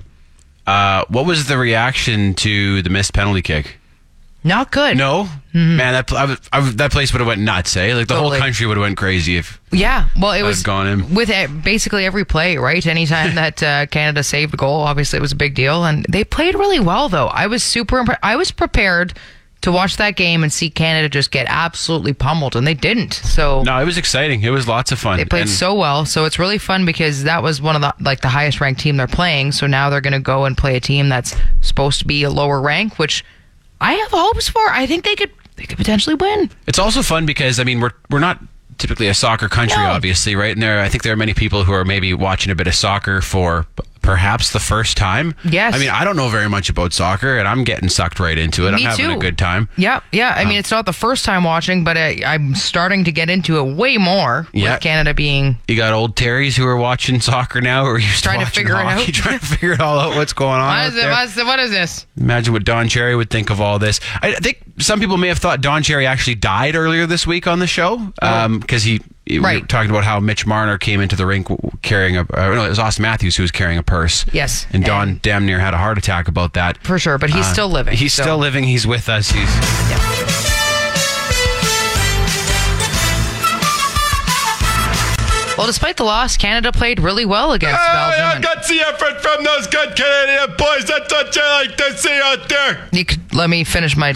Uh, 0.67 1.05
what 1.09 1.27
was 1.27 1.47
the 1.49 1.59
reaction 1.59 2.35
to 2.35 2.83
the 2.83 2.91
missed 2.91 3.13
penalty 3.13 3.43
kick? 3.43 3.79
Not 4.45 4.71
good. 4.73 4.97
No, 4.97 5.29
man, 5.55 5.79
that 5.93 6.13
I, 6.13 6.37
I, 6.53 6.61
that 6.73 6.91
place 6.93 7.13
would 7.13 7.21
have 7.21 7.27
went 7.29 7.41
nuts. 7.41 7.77
Eh? 7.77 7.95
Like 7.95 8.09
the 8.09 8.15
Totally. 8.15 8.39
whole 8.39 8.45
country 8.47 8.67
would 8.67 8.77
have 8.77 8.83
went 8.83 8.97
crazy 8.97 9.37
if. 9.37 9.61
Yeah, 9.71 10.09
well, 10.21 10.33
it 10.33 10.43
was 10.43 10.63
gone 10.63 10.87
in. 10.87 11.15
with 11.15 11.31
basically 11.63 12.05
every 12.07 12.25
play, 12.25 12.57
right? 12.59 12.85
Anytime 12.87 13.35
that 13.37 13.63
uh, 13.63 13.87
Canada 13.87 14.23
saved 14.23 14.55
a 14.55 14.57
goal, 14.57 14.81
obviously 14.81 15.19
it 15.19 15.23
was 15.23 15.33
a 15.33 15.37
big 15.37 15.55
deal, 15.55 15.85
and 15.85 16.05
they 16.09 16.25
played 16.25 16.55
really 16.55 16.81
well. 16.81 17.09
Though 17.09 17.29
I 17.29 17.47
was 17.47 17.63
super, 17.63 18.05
I 18.23 18.37
was 18.37 18.51
prepared 18.51 19.15
to 19.63 19.71
watch 19.71 19.97
that 19.97 20.17
game 20.17 20.43
and 20.43 20.53
see 20.53 20.69
Canada 20.69 21.09
just 21.09 21.31
get 21.31 21.47
absolutely 21.49 22.13
pummeled, 22.13 22.57
and 22.57 22.67
they 22.67 22.75
didn't. 22.75 23.15
So 23.15 23.63
No, 23.63 23.79
it 23.79 23.85
was 23.85 23.97
exciting. 23.97 24.43
It 24.43 24.51
was 24.51 24.67
lots 24.67 24.91
of 24.91 24.99
fun. 24.99 25.19
they 25.19 25.25
played 25.25 25.43
And- 25.43 25.51
so 25.51 25.73
well. 25.75 26.05
So 26.05 26.25
it's 26.25 26.37
really 26.37 26.59
fun 26.59 26.85
because 26.85 27.23
that 27.23 27.45
was 27.45 27.63
one 27.63 27.77
of 27.77 27.81
the 27.83 27.95
like 28.01 28.23
the 28.23 28.29
highest 28.29 28.61
ranked 28.61 28.81
team 28.81 28.97
they're 28.97 29.07
playing. 29.07 29.53
So 29.53 29.69
now 29.69 29.89
they're 29.89 30.01
going 30.01 30.15
to 30.15 30.19
go 30.19 30.47
and 30.47 30.59
play 30.59 30.75
a 30.75 30.81
team 30.81 31.09
that's 31.09 31.37
supposed 31.61 32.01
to 32.01 32.07
be 32.07 32.25
a 32.25 32.31
lower 32.31 32.61
rank, 32.61 32.99
which 32.99 33.25
I 33.83 33.93
have 33.95 34.11
hopes 34.11 34.49
for. 34.49 34.63
I 34.71 34.87
think 34.87 35.05
they 35.05 35.15
could 35.17 35.31
they 35.57 35.65
could 35.65 35.77
potentially 35.79 36.15
win. 36.15 36.51
It's 36.67 36.79
also 36.79 37.03
fun 37.03 37.27
because 37.27 37.59
I 37.61 37.65
mean 37.65 37.81
we're 37.81 37.93
we're 38.11 38.21
not 38.21 38.39
typically 38.79 39.09
a 39.09 39.15
soccer 39.15 39.49
country, 39.49 39.77
No. 39.83 39.91
obviously, 39.91 40.35
right? 40.35 40.53
And 40.53 40.63
there, 40.63 40.81
I 40.81 40.89
think 40.89 41.03
there 41.03 41.13
are 41.13 41.17
many 41.17 41.35
people 41.35 41.63
who 41.65 41.73
are 41.73 41.85
maybe 41.85 42.15
watching 42.15 42.51
a 42.51 42.55
bit 42.55 42.67
of 42.67 42.75
soccer 42.75 43.21
for 43.21 43.67
perhaps 44.03 44.51
the 44.53 44.61
first 44.61 44.97
time. 44.97 45.35
Yes. 45.45 45.75
I 45.75 45.79
mean, 45.79 45.89
I 45.89 46.05
don't 46.05 46.17
know 46.17 46.29
very 46.29 46.49
much 46.49 46.69
about 46.69 46.93
soccer, 46.93 47.39
and 47.39 47.49
I'm 47.49 47.65
getting 47.65 47.89
sucked 47.89 48.21
right 48.21 48.37
into 48.37 48.67
it. 48.67 48.73
Me 48.73 48.85
I'm 48.85 48.91
having 48.91 49.07
too. 49.07 49.17
a 49.17 49.19
good 49.19 49.39
time. 49.39 49.69
Yeah, 49.77 50.01
yeah. 50.13 50.35
I 50.37 50.45
mean, 50.45 50.55
um, 50.55 50.59
it's 50.59 50.71
not 50.71 50.87
the 50.87 50.93
first 50.93 51.25
time 51.25 51.45
watching, 51.45 51.85
but 51.85 51.97
I, 51.97 52.21
I'm 52.25 52.55
starting 52.55 53.05
to 53.05 53.13
get 53.13 53.31
into 53.31 53.59
it 53.59 53.77
way 53.77 53.99
more. 53.99 54.47
Yeah. 54.53 54.75
With 54.75 54.83
Canada 54.83 55.15
being 55.15 55.57
You 55.69 55.77
got 55.77 55.93
old 55.93 56.17
Terrys 56.17 56.57
who 56.57 56.67
are 56.67 56.77
watching 56.77 57.21
soccer 57.21 57.61
now, 57.61 57.85
or 57.85 57.95
are 57.95 57.99
you 57.99 58.09
Trying 58.09 58.41
to 58.41 58.47
figure 58.47 58.75
it 58.75 58.87
out. 58.87 59.07
trying 59.07 59.39
to 59.39 59.47
figure 59.47 59.73
it 59.73 59.81
all 59.81 59.99
out. 59.99 60.17
What's 60.17 60.33
going 60.33 60.61
on? 60.61 60.67
what 60.67 60.79
out 60.79 60.89
it? 60.89 60.95
there? 60.97 61.11
What's 61.11 61.35
the, 61.35 61.45
what 61.45 61.59
is 61.59 61.71
this? 61.71 62.07
Imagine 62.17 62.53
what 62.53 62.65
Don 62.65 62.89
Cherry 62.89 63.17
would 63.17 63.31
think 63.31 63.51
of 63.51 63.61
all 63.61 63.79
this. 63.79 64.01
I 64.21 64.33
think 64.35 64.63
some 64.79 65.01
people 65.01 65.17
may 65.17 65.29
have 65.29 65.39
thought 65.39 65.61
Don 65.61 65.83
Cherry 65.83 66.07
actually 66.07 66.35
died 66.37 66.77
earlier 66.77 67.07
this 67.07 67.27
week 67.27 67.47
on 67.47 67.59
the 67.59 67.67
show 67.67 68.13
oh. 68.23 68.27
um, 68.27 68.61
because 68.61 68.83
he. 68.83 69.01
We 69.29 69.39
were 69.39 69.47
Oh. 69.47 69.51
Right. 69.51 69.69
talking 69.69 69.91
about 69.91 70.05
how 70.05 70.19
Mitch 70.21 70.47
Marner 70.47 70.79
came 70.79 71.01
into 71.01 71.15
the 71.17 71.25
rink 71.27 71.47
carrying 71.83 72.17
a. 72.17 72.21
Uh, 72.23 72.55
no, 72.55 72.65
it 72.65 72.69
was 72.71 72.79
Auston 72.79 73.01
Matthews 73.01 73.37
who 73.37 73.43
was 73.45 73.51
carrying 73.53 73.79
a 73.79 73.83
purse. 73.83 74.27
Yes. 74.33 74.67
And 74.73 74.85
Don 74.85 75.09
And- 75.11 75.23
damn 75.23 75.47
near 75.47 75.59
had 75.61 75.75
a 75.75 75.79
heart 75.79 75.97
attack 75.97 76.29
about 76.29 76.55
that. 76.55 76.77
For 76.85 76.99
sure, 76.99 77.19
but 77.19 77.31
he's 77.31 77.47
Uh, 77.47 77.53
still 77.53 77.69
living. 77.69 77.97
He's 77.97 78.13
so- 78.15 78.23
still 78.23 78.39
living. 78.39 78.65
He's 78.65 78.87
with 78.87 79.09
us. 79.09 79.31
He's. 79.31 79.49
Yeah. 79.49 80.29
Well, 85.59 85.67
despite 85.67 85.97
the 85.99 86.05
loss, 86.05 86.37
Canada 86.39 86.73
played 86.73 86.99
really 86.99 87.25
well 87.27 87.53
against 87.53 87.79
Belgium. 87.79 88.25
and- 88.37 88.45
gutsy 88.45 88.81
effort 88.81 89.21
from 89.23 89.45
those 89.45 89.67
good 89.69 89.95
Canadian 89.95 90.57
boys. 90.57 90.87
That's 90.87 91.13
what 91.13 91.37
you 91.37 91.43
like 91.43 91.77
to 91.77 91.97
see 91.99 92.21
out 92.25 92.49
there. 92.49 92.89
you 92.91 93.05
could 93.05 93.33
let 93.35 93.49
me 93.51 93.63
finish 93.63 93.95
my 93.97 94.15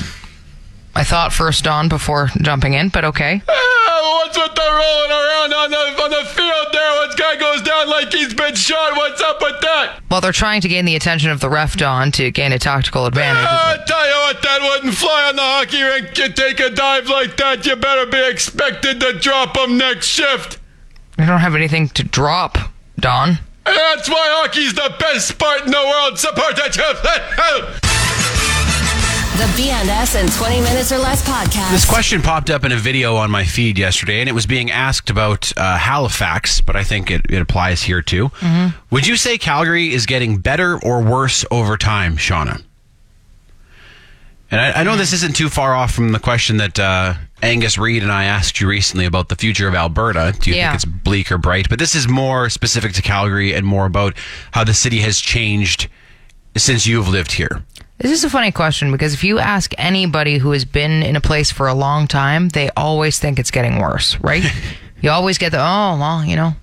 my 0.96 1.04
thought 1.04 1.30
first, 1.30 1.62
Don, 1.62 1.90
before 1.90 2.30
jumping 2.40 2.72
in. 2.72 2.88
But 2.88 3.04
okay. 3.04 3.42
Ah, 3.46 4.22
what's 4.24 4.38
with 4.38 4.54
the 4.54 4.62
rolling 4.62 5.10
around 5.10 5.52
on 5.52 5.70
the 5.70 6.02
on 6.02 6.10
the 6.10 6.24
field 6.30 6.68
there? 6.72 6.90
One 6.96 7.14
guy 7.18 7.36
goes 7.36 7.60
down 7.60 7.90
like 7.90 8.10
he's 8.10 8.32
been 8.32 8.54
shot. 8.54 8.96
What's 8.96 9.20
up 9.20 9.42
with 9.42 9.60
that? 9.60 10.00
Well, 10.10 10.22
they're 10.22 10.32
trying 10.32 10.62
to 10.62 10.68
gain 10.68 10.86
the 10.86 10.96
attention 10.96 11.30
of 11.30 11.40
the 11.40 11.50
ref, 11.50 11.76
Don, 11.76 12.12
to 12.12 12.30
gain 12.30 12.52
a 12.52 12.58
tactical 12.58 13.04
advantage. 13.04 13.44
Ah, 13.46 13.74
I 13.74 13.84
tell 13.84 14.06
you 14.08 14.16
what, 14.24 14.42
that 14.42 14.60
wouldn't 14.62 14.94
fly 14.94 15.28
on 15.28 15.36
the 15.36 15.42
hockey 15.42 15.82
rink. 15.82 16.16
You 16.16 16.32
take 16.32 16.60
a 16.60 16.70
dive 16.70 17.10
like 17.10 17.36
that, 17.36 17.66
you 17.66 17.76
better 17.76 18.06
be 18.10 18.30
expected 18.30 18.98
to 19.00 19.18
drop 19.18 19.54
him 19.54 19.76
next 19.76 20.06
shift. 20.06 20.58
We 21.18 21.26
don't 21.26 21.40
have 21.40 21.54
anything 21.54 21.90
to 21.90 22.04
drop, 22.04 22.56
Don. 22.98 23.28
And 23.66 23.76
that's 23.76 24.08
why 24.08 24.28
hockey's 24.40 24.72
the 24.72 24.94
best 24.98 25.28
sport 25.28 25.66
in 25.66 25.72
the 25.72 25.76
world. 25.76 26.18
Support 26.18 26.56
that. 26.56 27.82
The 29.36 29.42
BNS 29.62 30.18
in 30.18 30.30
20 30.30 30.60
minutes 30.62 30.92
or 30.92 30.96
less 30.98 31.22
podcast. 31.28 31.70
This 31.70 31.84
question 31.84 32.22
popped 32.22 32.48
up 32.48 32.64
in 32.64 32.72
a 32.72 32.76
video 32.76 33.16
on 33.16 33.30
my 33.30 33.44
feed 33.44 33.78
yesterday, 33.78 34.20
and 34.20 34.30
it 34.30 34.32
was 34.32 34.46
being 34.46 34.70
asked 34.70 35.10
about 35.10 35.52
uh, 35.58 35.76
Halifax, 35.76 36.62
but 36.62 36.74
I 36.74 36.82
think 36.82 37.10
it, 37.10 37.26
it 37.28 37.42
applies 37.42 37.82
here 37.82 38.00
too. 38.00 38.30
Mm-hmm. 38.40 38.76
Would 38.90 39.06
you 39.06 39.16
say 39.16 39.36
Calgary 39.36 39.92
is 39.92 40.06
getting 40.06 40.38
better 40.38 40.82
or 40.82 41.02
worse 41.02 41.44
over 41.50 41.76
time, 41.76 42.16
Shauna? 42.16 42.62
And 44.50 44.58
I, 44.58 44.80
I 44.80 44.82
know 44.84 44.96
this 44.96 45.12
isn't 45.12 45.36
too 45.36 45.50
far 45.50 45.74
off 45.74 45.92
from 45.92 46.12
the 46.12 46.18
question 46.20 46.56
that 46.56 46.78
uh, 46.78 47.14
Angus 47.42 47.76
Reid 47.76 48.02
and 48.02 48.10
I 48.12 48.24
asked 48.24 48.58
you 48.58 48.66
recently 48.68 49.04
about 49.04 49.28
the 49.28 49.36
future 49.36 49.68
of 49.68 49.74
Alberta. 49.74 50.34
Do 50.40 50.48
you 50.48 50.56
Yeah. 50.56 50.70
think 50.70 50.76
it's 50.76 50.84
bleak 50.86 51.30
or 51.30 51.36
bright? 51.36 51.68
But 51.68 51.78
this 51.78 51.94
is 51.94 52.08
more 52.08 52.48
specific 52.48 52.94
to 52.94 53.02
Calgary 53.02 53.52
and 53.52 53.66
more 53.66 53.84
about 53.84 54.16
how 54.52 54.64
the 54.64 54.72
city 54.72 55.00
has 55.00 55.20
changed 55.20 55.88
since 56.56 56.86
you've 56.86 57.08
lived 57.08 57.32
here. 57.32 57.62
This 57.98 58.10
is 58.12 58.24
a 58.24 58.30
funny 58.30 58.52
question 58.52 58.92
because 58.92 59.14
if 59.14 59.24
you 59.24 59.38
ask 59.38 59.72
anybody 59.78 60.36
who 60.38 60.50
has 60.50 60.64
been 60.66 61.02
in 61.02 61.16
a 61.16 61.20
place 61.20 61.50
for 61.50 61.66
a 61.66 61.74
long 61.74 62.06
time, 62.06 62.50
they 62.50 62.68
always 62.76 63.18
think 63.18 63.38
it's 63.38 63.50
getting 63.50 63.78
worse, 63.78 64.20
right? 64.20 64.44
you 65.00 65.10
always 65.10 65.38
get 65.38 65.50
the, 65.52 65.58
oh, 65.58 65.96
well, 65.98 66.22
you 66.24 66.36
know, 66.36 66.54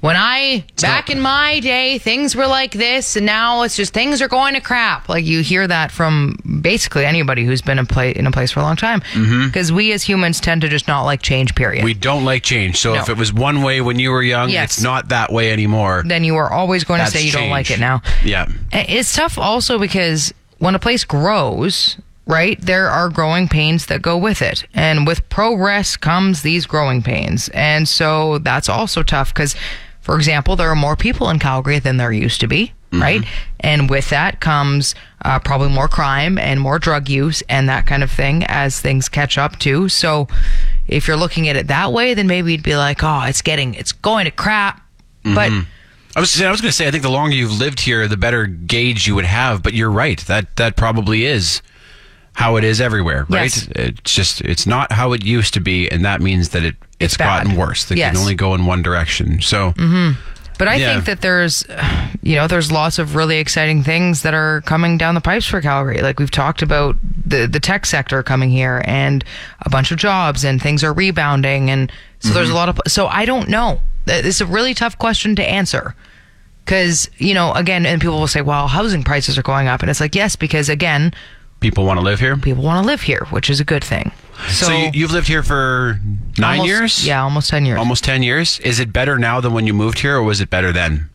when 0.00 0.16
I, 0.16 0.64
back 0.80 1.10
in 1.10 1.20
my 1.20 1.60
day, 1.60 1.98
things 1.98 2.34
were 2.34 2.46
like 2.46 2.70
this, 2.72 3.16
and 3.16 3.26
now 3.26 3.62
it's 3.64 3.76
just 3.76 3.92
things 3.92 4.22
are 4.22 4.28
going 4.28 4.54
to 4.54 4.60
crap. 4.60 5.08
Like 5.10 5.26
you 5.26 5.40
hear 5.42 5.66
that 5.66 5.90
from 5.90 6.38
basically 6.62 7.04
anybody 7.04 7.44
who's 7.44 7.60
been 7.60 7.78
in, 7.78 7.84
play, 7.86 8.12
in 8.12 8.26
a 8.26 8.30
place 8.30 8.50
for 8.52 8.60
a 8.60 8.62
long 8.62 8.76
time. 8.76 9.00
Mm-hmm. 9.12 9.46
Because 9.46 9.72
we 9.72 9.92
as 9.92 10.02
humans 10.04 10.40
tend 10.40 10.62
to 10.62 10.68
just 10.70 10.88
not 10.88 11.02
like 11.02 11.20
change, 11.20 11.54
period. 11.54 11.84
We 11.84 11.92
don't 11.94 12.24
like 12.24 12.42
change. 12.44 12.78
So 12.78 12.94
No. 12.94 13.00
if 13.00 13.08
it 13.10 13.18
was 13.18 13.32
one 13.34 13.60
way 13.62 13.80
when 13.82 13.98
you 13.98 14.10
were 14.10 14.22
young, 14.22 14.48
Yes. 14.48 14.76
it's 14.78 14.82
not 14.82 15.08
that 15.08 15.32
way 15.32 15.52
anymore. 15.52 16.02
then 16.06 16.24
you 16.24 16.36
are 16.36 16.50
always 16.50 16.84
going 16.84 17.00
to 17.00 17.06
say 17.06 17.22
you 17.22 17.32
don't 17.32 17.50
like 17.50 17.70
it 17.70 17.78
now. 17.80 18.00
Yeah. 18.24 18.46
It's 18.72 19.12
tough 19.14 19.36
also 19.36 19.78
because 19.78 20.32
when 20.60 20.74
a 20.74 20.78
place 20.78 21.04
grows, 21.04 21.96
right, 22.26 22.60
there 22.60 22.88
are 22.88 23.08
growing 23.08 23.48
pains 23.48 23.86
that 23.86 24.02
go 24.02 24.16
with 24.16 24.40
it. 24.40 24.64
And 24.72 25.06
with 25.06 25.28
progress 25.28 25.96
comes 25.96 26.42
these 26.42 26.66
growing 26.66 27.02
pains. 27.02 27.48
And 27.52 27.88
so 27.88 28.38
that's 28.38 28.68
also 28.68 29.02
tough 29.02 29.34
because, 29.34 29.56
for 30.00 30.14
example, 30.14 30.54
there 30.54 30.70
are 30.70 30.76
more 30.76 30.96
people 30.96 31.28
in 31.30 31.38
Calgary 31.38 31.80
than 31.80 31.96
there 31.96 32.12
used 32.12 32.40
to 32.42 32.46
be. 32.46 32.72
Right. 32.92 33.22
And 33.60 33.88
with 33.88 34.10
that 34.10 34.40
comes 34.40 34.96
uh, 35.24 35.38
probably 35.38 35.68
more 35.68 35.86
crime 35.86 36.38
and 36.38 36.60
more 36.60 36.78
drug 36.78 37.08
use 37.08 37.40
and 37.48 37.68
that 37.68 37.86
kind 37.86 38.02
of 38.02 38.10
thing 38.10 38.44
as 38.48 38.80
things 38.80 39.08
catch 39.08 39.38
up 39.38 39.58
too. 39.60 39.88
So 39.88 40.26
if 40.88 41.06
you're 41.06 41.16
looking 41.16 41.48
at 41.48 41.56
it 41.56 41.68
that 41.68 41.92
way, 41.92 42.14
then 42.14 42.26
maybe 42.26 42.50
you'd 42.52 42.64
be 42.64 42.76
like, 42.76 43.02
oh, 43.02 43.22
it's 43.26 43.42
getting, 43.42 43.74
it's 43.74 43.92
going 43.92 44.24
to 44.24 44.32
crap. 44.32 44.82
But 45.22 45.52
I 46.16 46.20
was 46.20 46.40
I 46.40 46.50
was 46.50 46.60
going 46.60 46.70
to 46.70 46.76
say 46.76 46.88
I 46.88 46.90
think 46.90 47.02
the 47.02 47.10
longer 47.10 47.34
you've 47.34 47.58
lived 47.58 47.80
here, 47.80 48.06
the 48.08 48.16
better 48.16 48.46
gauge 48.46 49.06
you 49.06 49.14
would 49.14 49.24
have. 49.24 49.62
But 49.62 49.74
you're 49.74 49.90
right 49.90 50.18
that 50.26 50.56
that 50.56 50.76
probably 50.76 51.24
is 51.24 51.62
how 52.34 52.56
it 52.56 52.64
is 52.64 52.80
everywhere, 52.80 53.26
right? 53.28 53.54
Yes. 53.54 53.68
It's 53.74 54.14
just 54.14 54.40
it's 54.42 54.66
not 54.66 54.92
how 54.92 55.12
it 55.12 55.24
used 55.24 55.54
to 55.54 55.60
be, 55.60 55.88
and 55.88 56.04
that 56.04 56.20
means 56.20 56.50
that 56.50 56.64
it 56.64 56.76
it's, 56.98 57.14
It's 57.14 57.16
gotten 57.16 57.56
worse. 57.56 57.84
That 57.86 57.96
Yes. 57.96 58.12
can 58.12 58.20
only 58.20 58.34
go 58.34 58.54
in 58.54 58.66
one 58.66 58.82
direction. 58.82 59.40
So 59.40 59.72
mm-hmm. 59.72 60.18
But 60.58 60.68
I 60.68 60.74
Yeah. 60.74 60.92
think 60.92 61.06
that 61.06 61.22
there's, 61.22 61.64
you 62.22 62.36
know, 62.36 62.46
there's 62.46 62.70
lots 62.70 62.98
of 62.98 63.14
really 63.16 63.38
exciting 63.38 63.82
things 63.82 64.20
that 64.22 64.34
are 64.34 64.60
coming 64.66 64.98
down 64.98 65.14
the 65.14 65.22
pipes 65.22 65.46
for 65.46 65.62
Calgary. 65.62 66.02
Like 66.02 66.18
we've 66.20 66.30
talked 66.30 66.60
about 66.60 66.96
the 67.24 67.46
the 67.46 67.60
tech 67.60 67.86
sector 67.86 68.22
coming 68.22 68.50
here 68.50 68.82
and 68.84 69.24
a 69.62 69.70
bunch 69.70 69.90
of 69.90 69.96
jobs 69.96 70.44
and 70.44 70.60
things 70.60 70.84
are 70.84 70.92
rebounding 70.92 71.70
and 71.70 71.90
so 72.18 72.34
there's 72.34 72.48
mm-hmm. 72.48 72.56
a 72.56 72.58
lot 72.58 72.68
of 72.68 72.80
so 72.86 73.06
I 73.06 73.24
don't 73.24 73.48
know. 73.48 73.80
It's 74.06 74.40
a 74.40 74.46
really 74.46 74.74
tough 74.74 74.98
question 74.98 75.36
to 75.36 75.44
answer. 75.44 75.94
Cuz, 76.66 77.08
you 77.18 77.34
know, 77.34 77.52
again 77.54 77.86
and 77.86 78.00
people 78.00 78.18
will 78.20 78.26
say, 78.28 78.42
"Well, 78.42 78.68
housing 78.68 79.02
prices 79.02 79.36
are 79.38 79.42
going 79.42 79.66
up." 79.68 79.80
And 79.82 79.90
it's 79.90 80.00
like, 80.00 80.14
"Yes, 80.14 80.36
because 80.36 80.68
again, 80.68 81.12
people 81.60 81.84
want 81.84 81.98
to 81.98 82.04
live 82.04 82.20
here. 82.20 82.36
people 82.36 82.62
want 82.62 82.82
to 82.84 82.86
live 82.86 83.02
here, 83.02 83.26
which 83.30 83.48
is 83.50 83.60
a 83.60 83.64
good 83.64 83.82
thing." 83.84 84.12
So, 84.48 84.66
So, 84.66 84.72
you, 84.72 84.90
you've 84.94 85.12
lived 85.12 85.26
here 85.28 85.42
for 85.42 86.00
nine 86.38 86.60
almost- 86.60 86.68
years. 86.68 87.06
Yeah, 87.06 87.22
almost 87.22 87.50
10 87.50 87.66
years. 87.66 87.78
almost 87.78 88.04
ten 88.04 88.22
years. 88.22 88.58
Is 88.60 88.78
it 88.80 88.92
better 88.92 89.18
now 89.18 89.40
than 89.40 89.52
when 89.52 89.66
you 89.66 89.74
moved 89.74 89.98
here, 90.00 90.16
or 90.16 90.22
was 90.22 90.40
it 90.40 90.48
better 90.48 90.72
then? 90.72 91.08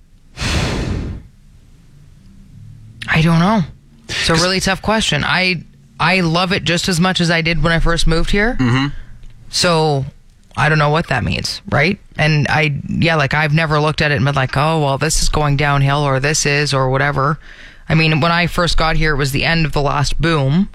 I 3.08 3.22
don't 3.22 3.40
know. 3.40 3.62
It's 4.10 4.30
a 4.30 4.34
really 4.36 4.60
tough 4.60 4.82
question. 4.82 5.24
I 5.24 5.64
I 6.00 6.22
love 6.22 6.52
it 6.52 6.64
just 6.64 6.90
as 6.90 7.00
much 7.00 7.22
as 7.22 7.32
I 7.32 7.42
did 7.42 7.64
when 7.64 7.72
I 7.72 7.80
first 7.80 8.08
moved 8.08 8.32
here. 8.32 8.58
Mm-hmm. 8.60 8.88
So 9.50 10.06
I 10.58 10.70
don't 10.70 10.78
know 10.80 10.90
what 10.90 11.08
that 11.08 11.24
means, 11.24 11.62
right? 11.70 12.00
And 12.18 12.48
I 12.50 12.82
yeah, 12.88 13.16
like 13.16 13.34
I've 13.34 13.54
never 13.54 13.80
looked 13.80 14.02
at 14.02 14.12
it 14.12 14.16
and 14.16 14.26
been 14.26 14.36
like, 14.36 14.56
oh 14.56 14.82
well, 14.82 14.98
this 14.98 15.22
is 15.22 15.30
going 15.30 15.58
downhill 15.58 16.00
or 16.04 16.20
this 16.20 16.46
is 16.46 16.74
or 16.74 16.90
whatever. 16.90 17.40
I 17.88 17.96
mean, 17.96 18.20
when 18.20 18.32
I 18.32 18.48
first 18.48 18.78
got 18.78 18.96
here, 18.96 19.14
it 19.14 19.18
was 19.18 19.32
the 19.32 19.44
end 19.46 19.66
of 19.66 19.74
the 19.74 19.82
last 19.82 20.20
boom. 20.20 20.70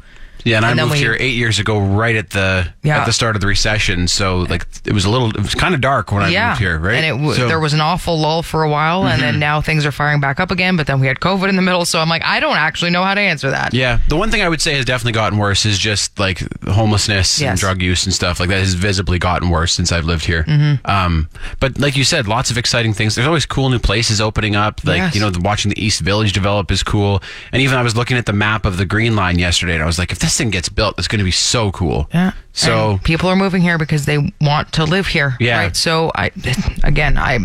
Yeah, 0.44 0.56
and, 0.58 0.66
And 0.66 0.80
I 0.80 0.84
moved 0.84 0.94
we- 0.94 0.98
here 1.00 1.16
eight 1.18 1.34
years 1.34 1.58
ago, 1.58 1.78
right 1.78 2.16
at 2.16 2.30
the 2.30 2.66
Yeah. 2.82 3.00
at 3.00 3.06
the 3.06 3.12
start 3.12 3.36
of 3.36 3.40
the 3.40 3.46
recession. 3.46 4.08
So 4.08 4.40
like 4.48 4.66
it 4.84 4.92
was 4.92 5.04
a 5.04 5.10
little, 5.10 5.30
it 5.30 5.36
was 5.42 5.54
kind 5.54 5.74
of 5.74 5.80
dark 5.80 6.12
when 6.12 6.22
I 6.22 6.28
yeah, 6.30 6.48
moved 6.50 6.60
here, 6.60 6.78
right? 6.78 6.94
And 6.96 7.04
it 7.06 7.10
w- 7.10 7.32
So- 7.34 7.40
Mm-hmm. 7.40 7.48
there 7.48 7.60
was 7.60 7.72
an 7.74 7.80
awful 7.80 8.18
lull 8.18 8.42
for 8.42 8.62
a 8.62 8.68
while, 8.70 9.06
and 9.06 9.20
then 9.22 9.38
now 9.38 9.60
things 9.60 9.84
are 9.86 9.92
firing 9.92 10.20
back 10.20 10.40
up 10.40 10.50
again. 10.50 10.76
But 10.76 10.86
then 10.86 11.00
we 11.00 11.06
had 11.06 11.20
COVID 11.20 11.48
in 11.48 11.56
the 11.56 11.62
middle, 11.62 11.84
so 11.84 12.00
I'm 12.00 12.08
like, 12.08 12.22
I 12.24 12.40
don't 12.40 12.56
actually 12.56 12.90
know 12.90 13.02
how 13.04 13.14
to 13.14 13.20
answer 13.20 13.50
that. 13.50 13.74
Yeah, 13.74 13.98
the 14.08 14.16
one 14.16 14.30
thing 14.30 14.42
I 14.42 14.48
would 14.48 14.60
say 14.60 14.74
has 14.76 14.84
definitely 14.84 15.12
gotten 15.12 15.38
worse 15.38 15.64
is 15.66 15.78
just 15.78 16.18
like 16.18 16.42
homelessness 16.68 17.42
and 17.42 17.58
drug 17.58 17.82
use 17.82 18.04
and 18.04 18.14
stuff 18.14 18.40
like 18.40 18.48
that 18.48 18.58
has 18.60 18.74
visibly 18.74 19.18
gotten 19.18 19.50
worse 19.50 19.72
since 19.72 19.92
I've 19.92 20.04
lived 20.04 20.24
here. 20.24 20.44
Mm-hmm. 20.44 20.90
Um, 20.90 21.28
but 21.60 21.78
like 21.78 21.96
you 21.96 22.04
said, 22.04 22.26
lots 22.28 22.50
of 22.50 22.56
exciting 22.58 22.92
things. 22.94 23.14
There's 23.14 23.26
always 23.26 23.46
cool 23.46 23.68
new 23.70 23.78
places 23.78 24.20
opening 24.20 24.56
up. 24.56 24.80
Like 24.84 24.98
Yes. 24.98 25.14
you 25.14 25.20
know, 25.20 25.30
the, 25.30 25.40
watching 25.40 25.68
the 25.70 25.82
East 25.84 26.00
Village 26.00 26.32
develop 26.32 26.70
is 26.70 26.82
cool. 26.82 27.22
And 27.52 27.60
even 27.62 27.76
I 27.78 27.82
was 27.82 27.96
looking 27.96 28.16
at 28.16 28.26
the 28.26 28.32
map 28.32 28.64
of 28.64 28.76
the 28.76 28.86
Green 28.86 29.16
Line 29.16 29.38
yesterday, 29.38 29.74
and 29.74 29.82
I 29.82 29.86
was 29.86 29.98
like, 29.98 30.12
if 30.12 30.18
this 30.18 30.29
thing 30.38 30.50
gets 30.50 30.68
built, 30.68 30.98
it's 30.98 31.08
going 31.08 31.18
to 31.18 31.24
be 31.24 31.30
so 31.30 31.70
cool. 31.72 32.08
Yeah. 32.12 32.32
So 32.52 32.92
And 32.92 33.02
people 33.04 33.28
are 33.28 33.36
moving 33.36 33.62
here 33.62 33.78
because 33.78 34.06
they 34.06 34.32
want 34.40 34.72
to 34.72 34.84
live 34.84 35.06
here. 35.06 35.36
Yeah. 35.40 35.58
Right. 35.64 35.76
So 35.76 36.10
I, 36.14 36.30
again, 36.84 37.16
I, 37.18 37.38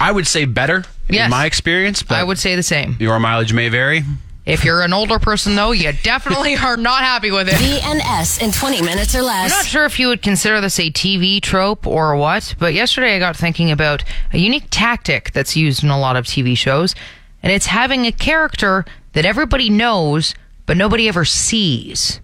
I 0.00 0.12
would 0.12 0.26
say 0.26 0.44
better 0.44 0.84
Yes. 1.08 1.26
in 1.26 1.30
my 1.30 1.44
experience. 1.44 2.02
But 2.02 2.16
I 2.16 2.24
would 2.24 2.38
say 2.38 2.56
the 2.56 2.62
same. 2.62 2.96
your 2.98 3.18
mileage 3.18 3.52
may 3.52 3.68
vary. 3.68 4.04
If 4.46 4.62
you're 4.64 4.82
an 4.82 4.92
older 4.92 5.18
person, 5.18 5.54
though, 5.54 5.72
you 5.72 5.92
definitely 6.02 6.56
are 6.56 6.76
not 6.76 7.00
happy 7.02 7.30
with 7.30 7.48
it. 7.48 7.54
BNS 7.54 8.42
in 8.42 8.52
20 8.52 8.82
minutes 8.82 9.14
or 9.14 9.22
less. 9.22 9.50
I'm 9.52 9.58
not 9.58 9.66
sure 9.66 9.84
if 9.86 9.98
you 9.98 10.08
would 10.08 10.22
consider 10.22 10.60
this 10.60 10.78
a 10.78 10.90
TV 10.90 11.40
trope 11.40 11.86
or 11.86 12.14
what, 12.16 12.54
but 12.58 12.74
yesterday 12.74 13.16
I 13.16 13.18
got 13.18 13.36
thinking 13.36 13.70
about 13.70 14.02
a 14.32 14.38
unique 14.38 14.66
tactic 14.70 15.32
that's 15.32 15.56
used 15.56 15.82
in 15.82 15.90
a 15.90 15.98
lot 15.98 16.16
of 16.16 16.24
TV 16.26 16.56
shows, 16.56 16.94
and 17.42 17.52
it's 17.52 17.66
having 17.66 18.06
a 18.06 18.12
character 18.12 18.84
that 19.12 19.24
everybody 19.24 19.68
knows 19.70 20.34
but 20.66 20.76
nobody 20.78 21.08
ever 21.08 21.26
sees. 21.26 22.20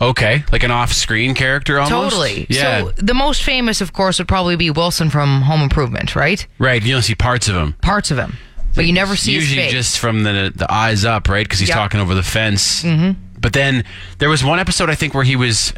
Okay, 0.00 0.44
like 0.50 0.62
an 0.62 0.70
off-screen 0.70 1.34
character 1.34 1.78
almost. 1.78 2.14
Totally. 2.14 2.46
Yeah. 2.48 2.80
So 2.84 2.92
the 2.96 3.12
most 3.14 3.42
famous, 3.42 3.80
of 3.82 3.92
course, 3.92 4.18
would 4.18 4.28
probably 4.28 4.56
be 4.56 4.70
Wilson 4.70 5.10
from 5.10 5.42
Home 5.42 5.60
Improvement, 5.60 6.16
right? 6.16 6.46
right. 6.58 6.82
You 6.82 6.94
don't 6.94 7.02
see 7.02 7.14
parts 7.14 7.48
of 7.48 7.54
him. 7.54 7.74
Parts 7.82 8.10
of 8.10 8.16
him, 8.18 8.36
but 8.74 8.86
you 8.86 8.92
never 8.94 9.14
see 9.16 9.32
usually 9.32 9.68
just 9.68 9.98
from 9.98 10.22
the 10.22 10.52
the 10.54 10.72
eyes 10.72 11.04
up, 11.04 11.28
right? 11.28 11.44
Because 11.44 11.58
he's 11.58 11.68
Yep. 11.68 11.76
talking 11.76 12.00
over 12.00 12.14
the 12.14 12.22
fence. 12.22 12.82
Mm-hmm. 12.82 13.20
But 13.38 13.52
then 13.52 13.84
there 14.18 14.28
was 14.30 14.42
one 14.44 14.58
episode 14.58 14.88
I 14.90 14.94
think 14.94 15.14
where 15.14 15.24
he 15.24 15.36
was 15.36 15.72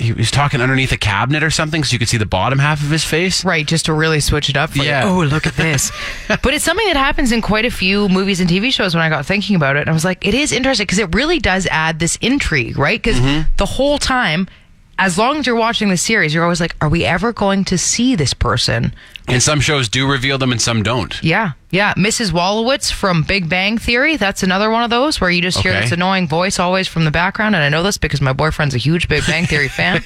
he 0.00 0.12
was 0.12 0.30
talking 0.30 0.60
underneath 0.60 0.92
a 0.92 0.96
cabinet 0.96 1.42
or 1.42 1.50
something, 1.50 1.84
so 1.84 1.92
you 1.92 1.98
could 1.98 2.08
see 2.08 2.16
the 2.16 2.26
bottom 2.26 2.58
half 2.58 2.82
of 2.82 2.90
his 2.90 3.04
face. 3.04 3.44
Right, 3.44 3.66
just 3.66 3.84
to 3.86 3.92
really 3.92 4.20
switch 4.20 4.48
it 4.48 4.56
up. 4.56 4.70
For 4.70 4.78
Yeah. 4.82 5.04
Oh, 5.06 5.22
look 5.22 5.46
at 5.46 5.54
this. 5.54 5.92
but 6.28 6.54
it's 6.54 6.64
something 6.64 6.86
that 6.86 6.96
happens 6.96 7.32
in 7.32 7.42
quite 7.42 7.64
a 7.64 7.70
few 7.70 8.08
movies 8.08 8.40
and 8.40 8.48
TV 8.48 8.72
shows 8.72 8.94
when 8.94 9.02
I 9.02 9.08
got 9.08 9.26
thinking 9.26 9.56
about 9.56 9.76
it. 9.76 9.80
And 9.80 9.90
I 9.90 9.92
was 9.92 10.04
like, 10.04 10.26
it 10.26 10.34
is 10.34 10.52
interesting 10.52 10.84
because 10.86 10.98
it 10.98 11.14
really 11.14 11.38
does 11.38 11.66
add 11.70 11.98
this 11.98 12.16
intrigue, 12.20 12.78
right? 12.78 13.00
Because 13.02 13.20
Mm-hmm. 13.20 13.50
the 13.58 13.66
whole 13.66 13.98
time, 13.98 14.48
as 14.98 15.18
long 15.18 15.36
as 15.38 15.46
you're 15.46 15.56
watching 15.56 15.88
the 15.90 15.96
series, 15.96 16.32
you're 16.34 16.44
always 16.44 16.60
like, 16.60 16.74
are 16.80 16.88
we 16.88 17.04
ever 17.04 17.32
going 17.32 17.64
to 17.66 17.76
see 17.78 18.14
this 18.16 18.32
person? 18.34 18.94
And 19.30 19.42
some 19.42 19.60
shows 19.60 19.88
do 19.88 20.10
reveal 20.10 20.38
them, 20.38 20.52
and 20.52 20.60
some 20.60 20.82
don't. 20.82 21.22
Yeah. 21.22 21.52
Yeah. 21.70 21.94
Mrs. 21.94 22.32
Wolowitz 22.32 22.90
from 22.92 23.22
Big 23.22 23.48
Bang 23.48 23.78
Theory. 23.78 24.16
That's 24.16 24.42
another 24.42 24.70
one 24.70 24.82
of 24.82 24.90
those 24.90 25.20
where 25.20 25.30
you 25.30 25.40
just 25.40 25.58
hear 25.58 25.70
Okay. 25.72 25.82
this 25.82 25.92
annoying 25.92 26.26
voice 26.26 26.58
always 26.58 26.88
from 26.88 27.04
the 27.04 27.10
background. 27.10 27.54
And 27.54 27.62
I 27.62 27.68
know 27.68 27.82
this 27.82 27.96
because 27.96 28.20
my 28.20 28.32
boyfriend's 28.32 28.74
a 28.74 28.78
huge 28.78 29.08
Big 29.08 29.24
Bang 29.26 29.46
Theory 29.46 29.68
fan. 29.68 30.02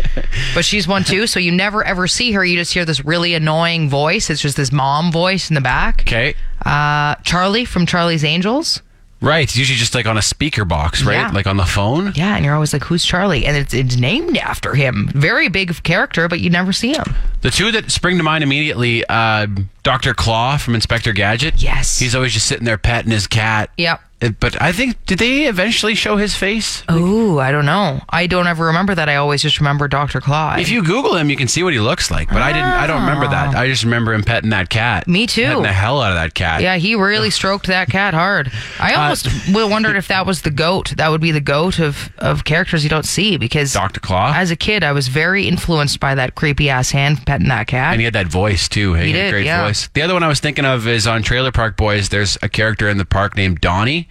but 0.54 0.64
she's 0.64 0.88
one 0.88 1.04
too. 1.04 1.26
So 1.26 1.38
you 1.40 1.52
never 1.52 1.84
ever 1.84 2.06
see 2.08 2.32
her. 2.32 2.44
You 2.44 2.56
just 2.56 2.72
hear 2.74 2.84
this 2.84 3.04
really 3.04 3.34
annoying 3.34 3.88
voice. 3.88 4.28
It's 4.30 4.42
just 4.42 4.56
this 4.56 4.72
mom 4.72 5.12
voice 5.12 5.50
in 5.50 5.54
the 5.54 5.60
back. 5.60 6.00
Okay. 6.00 6.34
Uh, 6.64 7.14
Charlie 7.22 7.64
from 7.64 7.86
Charlie's 7.86 8.24
Angels. 8.24 8.82
Right. 9.24 9.44
It's 9.44 9.56
usually 9.56 9.78
just 9.78 9.94
like 9.94 10.06
on 10.06 10.18
a 10.18 10.22
speaker 10.22 10.64
box, 10.64 11.02
right? 11.02 11.14
Yeah. 11.14 11.30
Like 11.30 11.46
on 11.46 11.56
the 11.56 11.64
phone. 11.64 12.12
Yeah. 12.14 12.36
And 12.36 12.44
you're 12.44 12.54
always 12.54 12.72
like, 12.72 12.84
who's 12.84 13.04
Charlie? 13.04 13.46
And 13.46 13.56
it's, 13.56 13.72
it's 13.72 13.96
named 13.96 14.36
after 14.36 14.74
him. 14.74 15.08
Very 15.14 15.48
big 15.48 15.82
character, 15.82 16.28
but 16.28 16.40
you 16.40 16.50
never 16.50 16.72
see 16.72 16.92
him. 16.92 17.04
The 17.40 17.50
two 17.50 17.72
that 17.72 17.90
spring 17.90 18.18
to 18.18 18.22
mind 18.22 18.44
immediately, 18.44 19.04
uh, 19.06 19.46
Dr. 19.84 20.14
Claw 20.14 20.56
from 20.56 20.74
Inspector 20.74 21.12
Gadget. 21.12 21.62
Yes. 21.62 21.98
He's 22.00 22.14
always 22.16 22.32
just 22.32 22.46
sitting 22.46 22.64
there 22.64 22.78
petting 22.78 23.12
his 23.12 23.26
cat. 23.28 23.70
Yep. 23.76 24.00
But 24.40 24.62
I 24.62 24.72
think, 24.72 25.04
did 25.04 25.18
they 25.18 25.48
eventually 25.48 25.94
show 25.94 26.16
his 26.16 26.34
face? 26.34 26.82
Oh, 26.88 27.38
I 27.38 27.52
don't 27.52 27.66
know. 27.66 28.00
I 28.08 28.26
don't 28.26 28.46
ever 28.46 28.66
remember 28.66 28.94
that. 28.94 29.06
I 29.06 29.16
always 29.16 29.42
just 29.42 29.60
remember 29.60 29.86
Dr. 29.86 30.18
Claw. 30.22 30.56
If 30.56 30.70
you 30.70 30.82
Google 30.82 31.16
him, 31.16 31.28
you 31.28 31.36
can 31.36 31.46
see 31.46 31.62
what 31.62 31.74
he 31.74 31.78
looks 31.80 32.10
like. 32.10 32.28
But 32.30 32.40
I 32.40 32.50
didn't. 32.54 32.68
I 32.70 32.86
don't 32.86 33.02
remember 33.02 33.28
that. 33.28 33.54
I 33.54 33.66
just 33.68 33.84
remember 33.84 34.14
him 34.14 34.22
petting 34.22 34.48
that 34.50 34.70
cat. 34.70 35.06
Me 35.06 35.26
too. 35.26 35.42
Petting 35.44 35.62
the 35.64 35.72
hell 35.72 36.00
out 36.00 36.12
of 36.12 36.16
that 36.16 36.32
cat. 36.32 36.62
Yeah, 36.62 36.76
he 36.76 36.94
really 36.94 37.28
stroked 37.28 37.66
that 37.66 37.90
cat 37.90 38.14
hard. 38.14 38.50
I 38.80 38.94
Uh, 38.94 39.00
almost 39.02 39.26
w- 39.48 39.68
wondered 39.68 39.96
if 39.96 40.08
that 40.08 40.24
was 40.24 40.40
the 40.40 40.50
goat. 40.50 40.94
That 40.96 41.10
would 41.10 41.20
be 41.20 41.32
the 41.32 41.40
goat 41.42 41.78
of, 41.78 42.10
of 42.16 42.44
characters 42.44 42.82
you 42.82 42.88
don't 42.88 43.04
see 43.04 43.36
because 43.36 43.74
Dr. 43.74 44.00
Claw. 44.00 44.32
as 44.34 44.50
a 44.50 44.56
kid, 44.56 44.82
I 44.84 44.92
was 44.92 45.08
very 45.08 45.46
influenced 45.46 46.00
by 46.00 46.14
that 46.14 46.34
creepy 46.34 46.70
ass 46.70 46.92
hand 46.92 47.26
petting 47.26 47.48
that 47.48 47.66
cat. 47.66 47.92
and 47.92 48.00
he 48.00 48.06
had 48.06 48.14
that 48.14 48.28
voice 48.28 48.70
too. 48.70 48.94
He, 48.94 49.06
He 49.08 49.10
had 49.12 49.18
a 49.18 49.22
did, 49.24 49.30
great 49.32 49.44
yeah. 49.46 49.64
Voice. 49.74 49.88
The 49.92 50.02
other 50.02 50.14
one 50.14 50.22
I 50.22 50.28
was 50.28 50.40
thinking 50.40 50.64
of 50.64 50.86
is 50.86 51.06
on 51.06 51.22
Trailer 51.22 51.52
Park 51.52 51.76
Boys. 51.76 52.08
There's 52.08 52.38
a 52.42 52.48
character 52.48 52.88
in 52.88 52.98
the 52.98 53.04
park 53.04 53.36
named 53.36 53.60
Donnie, 53.60 54.08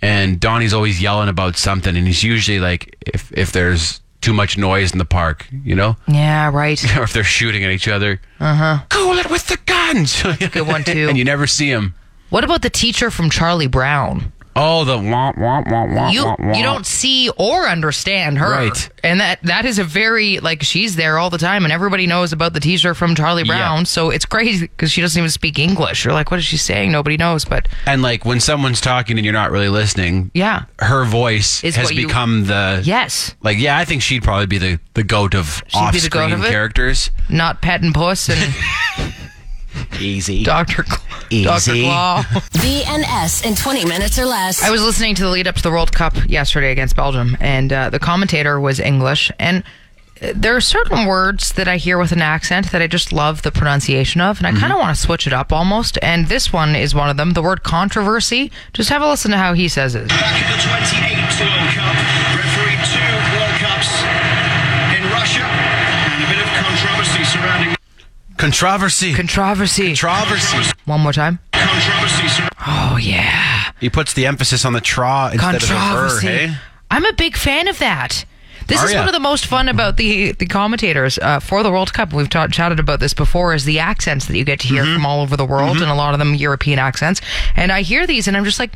and 0.00 0.40
Donnie's 0.40 0.72
always 0.72 1.00
yelling 1.02 1.28
about 1.28 1.56
something, 1.56 1.96
and 1.96 2.06
he's 2.06 2.22
usually 2.22 2.60
like, 2.60 2.96
if 3.06 3.32
if 3.32 3.52
there's 3.52 4.00
too 4.20 4.32
much 4.32 4.56
noise 4.56 4.92
in 4.92 4.98
the 4.98 5.04
park, 5.04 5.48
you 5.64 5.74
know, 5.74 5.96
yeah, 6.06 6.50
right. 6.52 6.82
or 6.96 7.02
if 7.02 7.12
they're 7.12 7.24
shooting 7.24 7.64
at 7.64 7.70
each 7.70 7.88
other. 7.88 8.20
Uh 8.40 8.54
huh. 8.54 8.78
Cool 8.88 9.18
it 9.18 9.30
with 9.30 9.46
the 9.48 9.58
guns. 9.66 10.22
Good 10.22 10.66
one, 10.66 10.84
too. 10.84 11.08
and 11.08 11.18
you 11.18 11.24
never 11.24 11.46
see 11.46 11.68
him. 11.68 11.94
What 12.30 12.44
about 12.44 12.62
the 12.62 12.70
teacher 12.70 13.10
from 13.10 13.28
Charlie 13.28 13.66
Brown? 13.66 14.32
Oh, 14.54 14.84
the 14.84 14.96
womp 14.98 15.36
womp 15.36 15.66
womp 15.66 15.88
womp 15.88 16.12
You 16.12 16.24
womp 16.24 16.38
womp. 16.38 16.56
you 16.56 16.62
don't 16.62 16.84
see 16.86 17.30
or 17.38 17.66
understand 17.66 18.36
her, 18.38 18.50
Right. 18.50 18.88
And 19.02 19.18
that 19.20 19.42
that 19.44 19.64
is 19.64 19.78
a 19.78 19.84
very 19.84 20.38
like 20.40 20.62
she's 20.62 20.94
there 20.96 21.18
all 21.18 21.30
the 21.30 21.38
time, 21.38 21.64
and 21.64 21.72
everybody 21.72 22.06
knows 22.06 22.32
about 22.32 22.52
the 22.52 22.60
teacher 22.60 22.94
from 22.94 23.14
Charlie 23.14 23.44
Yeah. 23.44 23.54
Brown. 23.56 23.86
So 23.86 24.10
it's 24.10 24.24
crazy 24.26 24.66
because 24.66 24.92
she 24.92 25.00
doesn't 25.00 25.18
even 25.18 25.30
speak 25.30 25.58
English. 25.58 26.04
You're 26.04 26.12
like, 26.14 26.30
what 26.30 26.38
is 26.38 26.44
she 26.44 26.56
saying? 26.58 26.92
Nobody 26.92 27.16
knows, 27.16 27.44
but 27.46 27.66
And 27.86 28.02
like 28.02 28.24
when 28.26 28.40
someone's 28.40 28.80
talking 28.80 29.16
and 29.18 29.24
you're 29.24 29.32
not 29.32 29.50
really 29.50 29.68
listening, 29.70 30.30
yeah, 30.34 30.64
her 30.80 31.04
voice 31.04 31.64
Is 31.64 31.74
has 31.76 31.86
what 31.86 31.94
you- 31.94 32.06
become 32.06 32.44
the 32.44 32.82
yes. 32.84 33.34
Like, 33.42 33.58
yeah, 33.58 33.78
I 33.78 33.84
think 33.86 34.02
she'd 34.02 34.22
probably 34.22 34.46
be 34.46 34.58
the, 34.58 34.78
the 34.94 35.02
goat 35.04 35.34
of 35.34 35.62
She'd 35.68 35.92
be 35.92 35.98
the 36.00 36.08
goat 36.10 36.20
off-screen 36.24 36.32
of 36.40 36.44
it? 36.44 36.50
characters. 36.50 37.10
not 37.28 37.62
Pet 37.62 37.80
and 37.82 37.94
Puss 37.94 38.28
and 38.28 38.38
Easy. 40.00 40.42
Dr. 40.44 40.84
Cl- 40.84 41.00
Easy. 41.30 41.44
Dr. 41.44 41.72
Claw. 41.82 42.22
BNS 42.62 43.46
in 43.46 43.54
20 43.54 43.84
minutes 43.84 44.18
or 44.18 44.24
less. 44.24 44.62
I 44.62 44.70
was 44.70 44.82
listening 44.82 45.14
to 45.16 45.22
the 45.22 45.30
lead 45.30 45.46
up 45.46 45.56
to 45.56 45.62
the 45.62 45.70
World 45.70 45.92
Cup 45.92 46.14
yesterday 46.28 46.72
against 46.72 46.96
Belgium, 46.96 47.36
and 47.40 47.72
uh, 47.72 47.90
the 47.90 47.98
commentator 47.98 48.60
was 48.60 48.78
English. 48.80 49.30
And 49.38 49.64
uh, 50.20 50.32
there 50.34 50.54
are 50.54 50.60
certain 50.60 51.06
words 51.06 51.52
that 51.54 51.68
I 51.68 51.76
hear 51.78 51.98
with 51.98 52.12
an 52.12 52.22
accent 52.22 52.70
that 52.72 52.82
I 52.82 52.86
just 52.86 53.12
love 53.12 53.42
the 53.42 53.50
pronunciation 53.50 54.20
of, 54.20 54.38
and 54.38 54.46
I 54.46 54.52
kind 54.52 54.72
of 54.72 54.78
want 54.78 54.94
to 54.94 55.00
switch 55.00 55.26
it 55.26 55.32
up 55.32 55.52
almost. 55.52 55.98
And 56.02 56.28
this 56.28 56.52
one 56.52 56.76
is 56.76 56.94
one 56.94 57.08
of 57.10 57.16
them 57.16 57.32
the 57.32 57.42
word 57.42 57.62
controversy. 57.62 58.52
Just 58.72 58.90
have 58.90 59.02
a 59.02 59.08
listen 59.08 59.30
to 59.32 59.38
how 59.38 59.54
he 59.54 59.68
says 59.68 59.94
it. 59.94 60.10
Controversy. 68.42 69.14
Controversy. 69.14 69.94
Controversy. 69.94 70.72
one 70.84 71.00
more 71.00 71.12
time. 71.12 71.38
controversy 71.52 72.26
surrounding. 72.26 72.58
Oh, 72.66 72.96
yeah. 73.00 73.70
He 73.80 73.88
puts 73.88 74.14
the 74.14 74.26
emphasis 74.26 74.64
on 74.64 74.72
the 74.72 74.80
tra 74.80 75.30
instead 75.32 75.54
of 75.54 75.60
the 75.60 75.66
ver, 75.68 75.74
controversy. 75.74 76.26
hey? 76.26 76.56
I'm 76.90 77.04
a 77.04 77.12
big 77.12 77.36
fan 77.36 77.68
of 77.68 77.78
that. 77.78 78.24
This 78.66 78.80
Are 78.80 78.86
is 78.86 78.94
ya? 78.94 78.98
one 78.98 79.06
of 79.08 79.14
the 79.14 79.20
most 79.20 79.46
fun 79.46 79.68
about 79.68 79.96
the 79.96 80.32
the 80.32 80.46
commentators 80.46 81.18
uh, 81.18 81.38
for 81.38 81.62
the 81.62 81.70
World 81.70 81.92
Cup. 81.92 82.12
We've 82.12 82.28
ta- 82.28 82.48
chatted 82.48 82.80
about 82.80 82.98
this 82.98 83.14
before. 83.14 83.54
Is 83.54 83.64
the 83.64 83.78
accents 83.78 84.26
that 84.26 84.36
you 84.36 84.44
get 84.44 84.58
to 84.60 84.66
hear 84.66 84.82
Mm-hmm. 84.82 84.94
from 84.94 85.06
all 85.06 85.20
over 85.22 85.36
the 85.36 85.44
world, 85.44 85.76
and 85.76 85.88
a 85.88 85.94
lot 85.94 86.12
of 86.12 86.18
them 86.18 86.34
European 86.34 86.80
accents. 86.80 87.20
And 87.54 87.70
I 87.70 87.82
hear 87.82 88.08
these, 88.08 88.26
and 88.26 88.36
I'm 88.36 88.44
just 88.44 88.58
like. 88.58 88.72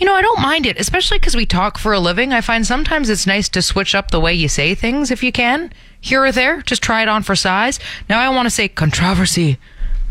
You 0.00 0.06
know, 0.06 0.14
I 0.14 0.22
don't 0.22 0.40
mind 0.40 0.66
it, 0.66 0.80
especially 0.80 1.18
because 1.20 1.36
we 1.36 1.46
talk 1.46 1.78
for 1.78 1.92
a 1.92 2.00
living. 2.00 2.32
I 2.32 2.40
find 2.40 2.66
sometimes 2.66 3.08
it's 3.08 3.24
nice 3.26 3.48
to 3.50 3.62
switch 3.62 3.94
up 3.94 4.10
the 4.10 4.18
way 4.18 4.34
you 4.34 4.48
say 4.48 4.74
things 4.74 5.12
if 5.12 5.22
you 5.22 5.30
can, 5.30 5.72
here 6.02 6.22
or 6.22 6.32
there. 6.32 6.60
Just 6.62 6.82
try 6.82 7.00
it 7.00 7.08
on 7.08 7.22
for 7.22 7.34
size. 7.34 7.78
Now 8.10 8.20
I 8.20 8.28
want 8.28 8.44
to 8.44 8.50
say 8.50 8.68
controversy 8.68 9.58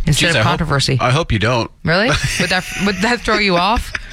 instead 0.07 0.27
Jeez, 0.27 0.29
of 0.31 0.35
I 0.37 0.39
hope- 0.39 0.47
controversy. 0.49 0.97
I 0.99 1.11
hope 1.11 1.31
you 1.31 1.37
don't. 1.37 1.69
really? 1.85 2.07
Would 2.39 2.49
that 2.49 2.65
would 2.87 2.95
that 3.03 3.19
throw 3.21 3.37
you 3.37 3.57
off? 3.57 3.93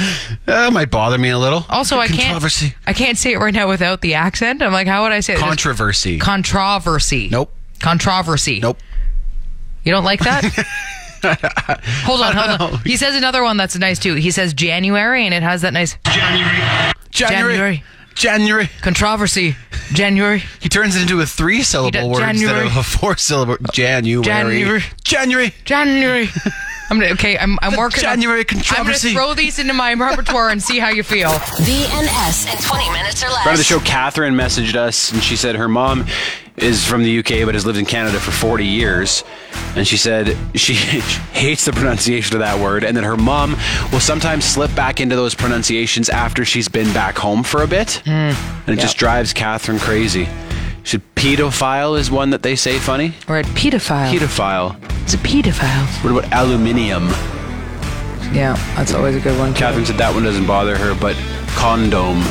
Uh, 0.00 0.36
that 0.46 0.72
might 0.72 0.92
bother 0.92 1.18
me 1.18 1.28
a 1.30 1.38
little. 1.38 1.66
Also, 1.68 1.98
I 1.98 2.06
can't. 2.06 2.20
Controversy. 2.20 2.72
I 2.86 2.92
can't 2.92 3.18
say 3.18 3.32
it 3.32 3.38
right 3.38 3.52
now 3.52 3.68
without 3.68 4.00
the 4.00 4.14
accent. 4.14 4.62
I'm 4.62 4.72
like, 4.72 4.86
how 4.86 5.02
would 5.02 5.10
I 5.10 5.18
say 5.18 5.32
it? 5.32 5.38
Just 5.38 5.46
Controversy. 5.48 6.18
Controversy. 6.20 7.28
Nope. 7.32 7.52
Controversy. 7.80 8.60
Nope. 8.60 8.78
You 9.82 9.90
don't 9.90 10.04
like 10.04 10.20
that? 10.20 10.44
hold 12.04 12.20
on, 12.20 12.32
hold 12.36 12.74
on. 12.74 12.78
He 12.84 12.96
says 12.96 13.16
another 13.16 13.42
one 13.42 13.56
that's 13.56 13.76
nice 13.76 13.98
too. 13.98 14.14
He 14.14 14.30
says 14.30 14.54
January, 14.54 15.24
and 15.24 15.34
it 15.34 15.42
has 15.42 15.62
that 15.62 15.72
nice 15.72 15.96
January. 16.04 16.92
January. 17.10 17.54
January. 17.56 17.84
January. 18.14 18.70
controversy. 18.82 19.56
January. 19.92 20.42
He 20.60 20.68
turns 20.68 20.96
it 20.96 21.02
into 21.02 21.20
a 21.20 21.26
three 21.26 21.62
syllable 21.62 22.00
He 22.00 22.08
word 22.08 22.20
does- 22.20 22.30
instead 22.30 22.46
January. 22.48 22.66
of 22.68 22.76
a 22.76 22.82
four 22.82 23.16
syllable. 23.16 23.56
January. 23.72 24.24
January. 24.24 24.82
January. 25.04 25.54
January. 25.64 26.28
I'm 26.90 26.98
gonna, 26.98 27.12
okay. 27.12 27.36
I'm 27.36 27.58
I'm 27.60 27.72
The 27.72 27.78
working. 27.78 27.98
on- 28.06 28.14
January 28.14 28.46
I'm 28.50 28.84
gonna 28.86 28.94
throw 28.96 29.34
these 29.34 29.58
into 29.58 29.74
my 29.74 29.92
repertoire 29.94 30.48
and 30.48 30.62
see 30.62 30.78
how 30.78 30.88
you 30.88 31.02
feel. 31.02 31.28
BNS 31.28 32.50
in 32.52 32.62
20 32.62 32.90
minutes 32.92 33.22
or 33.22 33.28
less. 33.28 33.42
Friend 33.42 33.54
of 33.54 33.58
the 33.58 33.64
show, 33.64 33.80
Catherine, 33.80 34.34
messaged 34.34 34.74
us 34.74 35.12
and 35.12 35.22
she 35.22 35.36
said 35.36 35.54
her 35.56 35.68
mom 35.68 36.06
is 36.62 36.84
from 36.84 37.02
the 37.02 37.18
UK 37.18 37.44
but 37.44 37.54
has 37.54 37.64
lived 37.66 37.78
in 37.78 37.84
Canada 37.84 38.18
for 38.20 38.30
40 38.30 38.64
years. 38.66 39.24
And 39.76 39.86
she 39.86 39.96
said 39.96 40.36
she 40.54 40.74
hates 41.32 41.64
the 41.64 41.72
pronunciation 41.72 42.34
of 42.36 42.40
that 42.40 42.58
word 42.60 42.84
and 42.84 42.96
that 42.96 43.04
her 43.04 43.16
mom 43.16 43.56
will 43.92 44.00
sometimes 44.00 44.44
slip 44.44 44.74
back 44.74 45.00
into 45.00 45.16
those 45.16 45.34
pronunciations 45.34 46.08
after 46.08 46.44
she's 46.44 46.68
been 46.68 46.92
back 46.92 47.16
home 47.16 47.42
for 47.42 47.62
a 47.62 47.66
bit. 47.66 48.02
Hmm. 48.04 48.10
and 48.10 48.68
it 48.68 48.80
just 48.80 48.96
drives 48.96 49.32
Catherine 49.32 49.78
crazy. 49.78 50.28
Should 50.82 51.02
pedophile 51.14 51.98
is 51.98 52.10
one 52.10 52.30
that 52.30 52.42
they 52.42 52.56
say 52.56 52.78
funny? 52.78 53.14
Or 53.28 53.42
pedophile. 53.42 54.10
Pedophile. 54.10 55.02
it's 55.02 55.14
a 55.14 55.18
pedophile. 55.18 55.86
What 56.02 56.24
about 56.24 56.32
aluminium? 56.32 57.08
Yeah, 58.32 58.54
that's 58.76 58.92
always 58.94 59.16
a 59.16 59.20
good 59.20 59.38
one. 59.38 59.54
Catherine 59.54 59.86
said 59.86 59.96
that 59.96 60.14
one 60.14 60.22
doesn't 60.22 60.46
bother 60.46 60.76
her, 60.76 60.94
but 60.98 61.16
condom. 61.56 62.22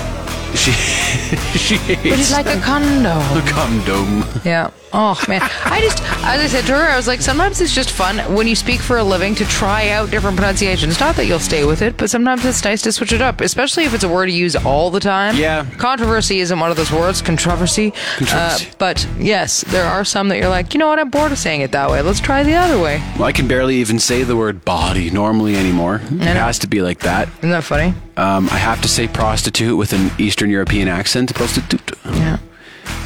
She 0.55 0.71
she 1.57 1.75
hates 1.75 2.03
But 2.03 2.19
it's 2.19 2.31
like 2.31 2.47
a 2.47 2.59
condom. 2.61 3.17
A 3.37 3.43
condom. 3.47 4.23
Yeah. 4.43 4.71
Oh 4.93 5.21
man, 5.27 5.41
I 5.65 5.81
just, 5.81 6.01
as 6.23 6.39
I 6.41 6.47
said 6.47 6.65
to 6.65 6.71
her, 6.71 6.89
I 6.89 6.95
was 6.95 7.07
like, 7.07 7.21
sometimes 7.21 7.59
it's 7.59 7.75
just 7.75 7.91
fun 7.91 8.19
when 8.33 8.47
you 8.47 8.55
speak 8.55 8.79
for 8.79 8.97
a 8.97 9.03
living 9.03 9.35
to 9.35 9.45
try 9.45 9.89
out 9.89 10.09
different 10.09 10.37
pronunciations. 10.37 10.99
Not 10.99 11.17
that 11.17 11.25
you'll 11.25 11.39
stay 11.39 11.65
with 11.65 11.81
it, 11.81 11.97
but 11.97 12.09
sometimes 12.09 12.45
it's 12.45 12.63
nice 12.63 12.81
to 12.83 12.93
switch 12.93 13.11
it 13.11 13.21
up, 13.21 13.41
especially 13.41 13.83
if 13.83 13.93
it's 13.93 14.05
a 14.05 14.09
word 14.09 14.29
you 14.29 14.37
use 14.37 14.55
all 14.55 14.89
the 14.89 15.01
time. 15.01 15.35
Yeah. 15.35 15.65
Controversy 15.77 16.39
isn't 16.39 16.57
one 16.57 16.71
of 16.71 16.77
those 16.77 16.91
words. 16.91 17.21
Controversy. 17.21 17.91
Controversy. 18.17 18.69
Uh, 18.69 18.73
but 18.79 19.05
yes, 19.19 19.61
there 19.67 19.85
are 19.85 20.05
some 20.05 20.29
that 20.29 20.37
you're 20.37 20.49
like, 20.49 20.73
you 20.73 20.79
know 20.79 20.87
what? 20.87 20.99
I'm 20.99 21.09
bored 21.09 21.33
of 21.33 21.37
saying 21.37 21.61
it 21.61 21.73
that 21.73 21.89
way. 21.89 22.01
Let's 22.01 22.21
try 22.21 22.43
the 22.43 22.55
other 22.55 22.81
way. 22.81 23.03
Well, 23.17 23.25
I 23.25 23.33
can 23.33 23.47
barely 23.47 23.75
even 23.75 23.99
say 23.99 24.23
the 24.23 24.37
word 24.37 24.63
body 24.63 25.09
normally 25.09 25.57
anymore. 25.57 25.95
It 26.11 26.21
has 26.21 26.59
to 26.59 26.67
be 26.67 26.81
like 26.81 26.99
that. 26.99 27.27
Isn't 27.39 27.49
that 27.49 27.65
funny? 27.65 27.93
Um, 28.17 28.49
I 28.49 28.57
have 28.57 28.81
to 28.81 28.87
say 28.87 29.07
prostitute 29.07 29.77
with 29.77 29.93
an 29.93 30.09
Eastern 30.17 30.49
European 30.49 30.87
accent. 30.87 31.33
Prostitute. 31.35 31.91
Yeah. 32.05 32.39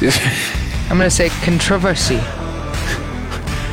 I'm 0.90 0.96
gonna 0.98 1.10
say 1.10 1.28
controversy. 1.44 2.18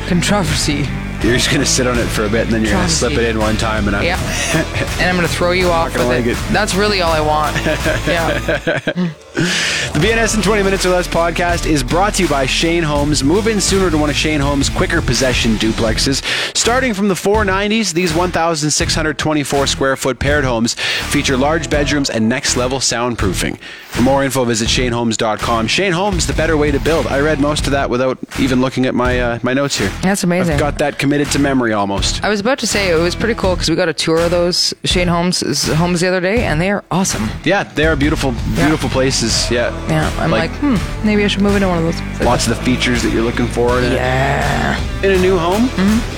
Controversy. 0.08 0.86
You're 1.22 1.36
just 1.36 1.50
gonna 1.50 1.66
sit 1.66 1.86
on 1.86 1.98
it 1.98 2.06
for 2.06 2.24
a 2.24 2.28
bit, 2.28 2.44
and 2.44 2.52
then 2.52 2.62
you're 2.62 2.72
gonna 2.72 2.88
slip 2.88 3.12
it 3.12 3.24
in 3.24 3.38
one 3.38 3.56
time, 3.56 3.86
and 3.86 3.96
I'm 3.96 4.02
Yeah. 4.04 4.18
and 5.00 5.08
I'm 5.08 5.16
gonna 5.16 5.28
throw 5.28 5.52
you 5.52 5.68
off 5.70 5.92
with 5.94 6.06
like 6.06 6.26
it. 6.26 6.28
it. 6.30 6.38
That's 6.52 6.74
really 6.74 7.00
all 7.00 7.12
I 7.12 7.20
want. 7.20 7.56
Yeah. 8.06 9.12
The 9.34 9.98
BNS 10.00 10.36
in 10.36 10.42
20 10.42 10.62
Minutes 10.64 10.84
or 10.84 10.90
Less 10.90 11.06
podcast 11.06 11.64
is 11.64 11.84
brought 11.84 12.14
to 12.14 12.24
you 12.24 12.28
by 12.28 12.46
Shane 12.46 12.82
Homes. 12.82 13.22
Move 13.22 13.46
in 13.46 13.60
sooner 13.60 13.88
to 13.90 13.96
one 13.96 14.10
of 14.10 14.16
Shane 14.16 14.40
Homes' 14.40 14.68
quicker 14.68 15.00
possession 15.00 15.52
duplexes. 15.52 16.22
Starting 16.56 16.94
from 16.94 17.06
the 17.08 17.14
490s, 17.14 17.92
these 17.92 18.12
1,624 18.12 19.66
square 19.68 19.96
foot 19.96 20.18
paired 20.18 20.44
homes 20.44 20.74
feature 20.74 21.36
large 21.36 21.70
bedrooms 21.70 22.10
and 22.10 22.28
next 22.28 22.56
level 22.56 22.78
soundproofing. 22.78 23.58
For 23.60 24.02
more 24.02 24.24
info, 24.24 24.44
visit 24.44 24.68
ShaneHomes.com. 24.68 25.66
Shane 25.68 25.92
Homes, 25.92 26.26
the 26.26 26.32
better 26.32 26.56
way 26.56 26.70
to 26.70 26.80
build. 26.80 27.06
I 27.06 27.20
read 27.20 27.40
most 27.40 27.66
of 27.66 27.72
that 27.72 27.88
without 27.88 28.18
even 28.38 28.60
looking 28.60 28.86
at 28.86 28.94
my 28.94 29.20
uh, 29.20 29.38
my 29.42 29.52
notes 29.52 29.76
here. 29.78 29.90
That's 30.02 30.24
amazing. 30.24 30.54
I've 30.54 30.60
got 30.60 30.78
that 30.78 30.98
committed 30.98 31.30
to 31.32 31.38
memory 31.38 31.72
almost. 31.72 32.24
I 32.24 32.28
was 32.28 32.40
about 32.40 32.58
to 32.60 32.66
say 32.66 32.90
it 32.90 33.00
was 33.00 33.14
pretty 33.14 33.34
cool 33.34 33.54
because 33.54 33.68
we 33.70 33.76
got 33.76 33.88
a 33.88 33.94
tour 33.94 34.20
of 34.20 34.30
those 34.30 34.74
Shane 34.84 35.08
Holmes 35.08 35.40
homes 35.74 36.00
the 36.00 36.08
other 36.08 36.20
day, 36.20 36.44
and 36.44 36.60
they 36.60 36.70
are 36.70 36.84
awesome. 36.90 37.28
Yeah, 37.44 37.64
they 37.64 37.86
are 37.86 37.96
beautiful, 37.96 38.32
beautiful 38.54 38.88
places. 38.88 39.19
Yeah. 39.50 39.70
Yeah, 39.88 40.08
I'm 40.18 40.30
like, 40.30 40.50
hmm, 40.52 40.76
maybe 41.06 41.24
I 41.24 41.28
should 41.28 41.42
move 41.42 41.54
into 41.56 41.68
one 41.68 41.78
of 41.78 41.84
those. 41.84 42.20
Lots 42.26 42.46
of 42.48 42.56
the 42.56 42.64
features 42.64 43.02
that 43.02 43.12
you're 43.12 43.22
looking 43.22 43.46
for 43.46 43.78
in, 43.80 43.92
Yeah, 43.92 44.76
a, 45.02 45.06
in 45.06 45.18
a 45.18 45.20
new 45.20 45.36
home. 45.38 45.68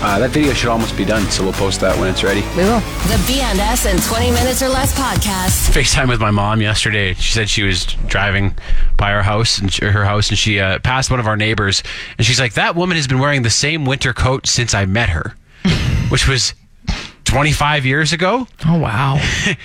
Uh, 0.03 0.19
that 0.19 0.31
video 0.31 0.53
should 0.53 0.69
almost 0.69 0.97
be 0.97 1.05
done, 1.05 1.23
so 1.31 1.43
we'll 1.43 1.53
post 1.53 1.81
that 1.81 1.99
when 1.99 2.09
it's 2.09 2.23
ready. 2.23 2.41
we 2.57 2.63
will. 2.65 2.81
The 3.09 3.19
BNS 3.27 3.93
in 3.93 4.01
20 4.01 4.31
minutes 4.31 4.63
or 4.63 4.69
less 4.69 4.95
podcast. 4.99 5.71
FaceTime 5.73 6.09
with 6.09 6.21
my 6.21 6.31
mom 6.31 6.61
yesterday. 6.61 7.15
She 7.15 7.33
said 7.33 7.49
she 7.49 7.63
was 7.63 7.85
driving 8.07 8.55
by 8.97 9.13
our 9.13 9.23
house 9.23 9.59
and 9.59 9.73
her 9.75 10.05
house, 10.05 10.29
and 10.29 10.39
she 10.39 10.61
uh, 10.61 10.79
passed 10.81 11.11
one 11.11 11.19
of 11.21 11.27
our 11.27 11.37
neighbors, 11.37 11.83
and 12.19 12.27
she's 12.27 12.39
like, 12.41 12.55
"That 12.55 12.77
woman 12.77 12.97
has 12.97 13.07
been 13.09 13.19
wearing 13.19 13.43
the 13.43 13.51
same 13.51 13.85
winter 13.85 14.13
coat 14.13 14.47
since 14.47 14.75
I 14.75 14.87
met 14.87 15.09
her," 15.09 15.35
which 16.09 16.29
was 16.29 16.55
25 17.25 17.87
years 17.87 18.13
ago. 18.13 18.47
Oh 18.67 18.79
wow. 18.79 19.21